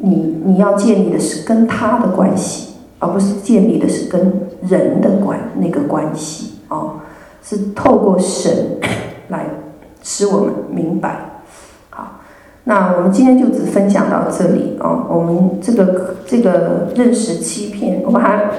[0.02, 6.60] 你你要建立的是跟他的关系，而不是建立的是跟人的关那个关系。
[6.70, 6.96] 哦，
[7.44, 8.78] 是透过神
[9.30, 9.46] 来
[10.02, 11.42] 使我们明白。
[11.90, 12.20] 好
[12.66, 15.06] 那我们今天就只分享到这里哦。
[15.10, 18.50] 我们这个这个认识欺骗，我们还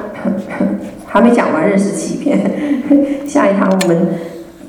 [1.06, 2.38] 还没讲完认识欺骗。
[3.26, 4.08] 下一堂我们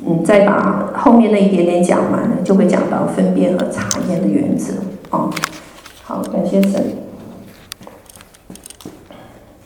[0.07, 4.73] 嗯再把后面那一点点讲完，就会讲到分辨和查验的原则
[5.11, 5.29] 哦。
[6.03, 6.97] 好，感谢神。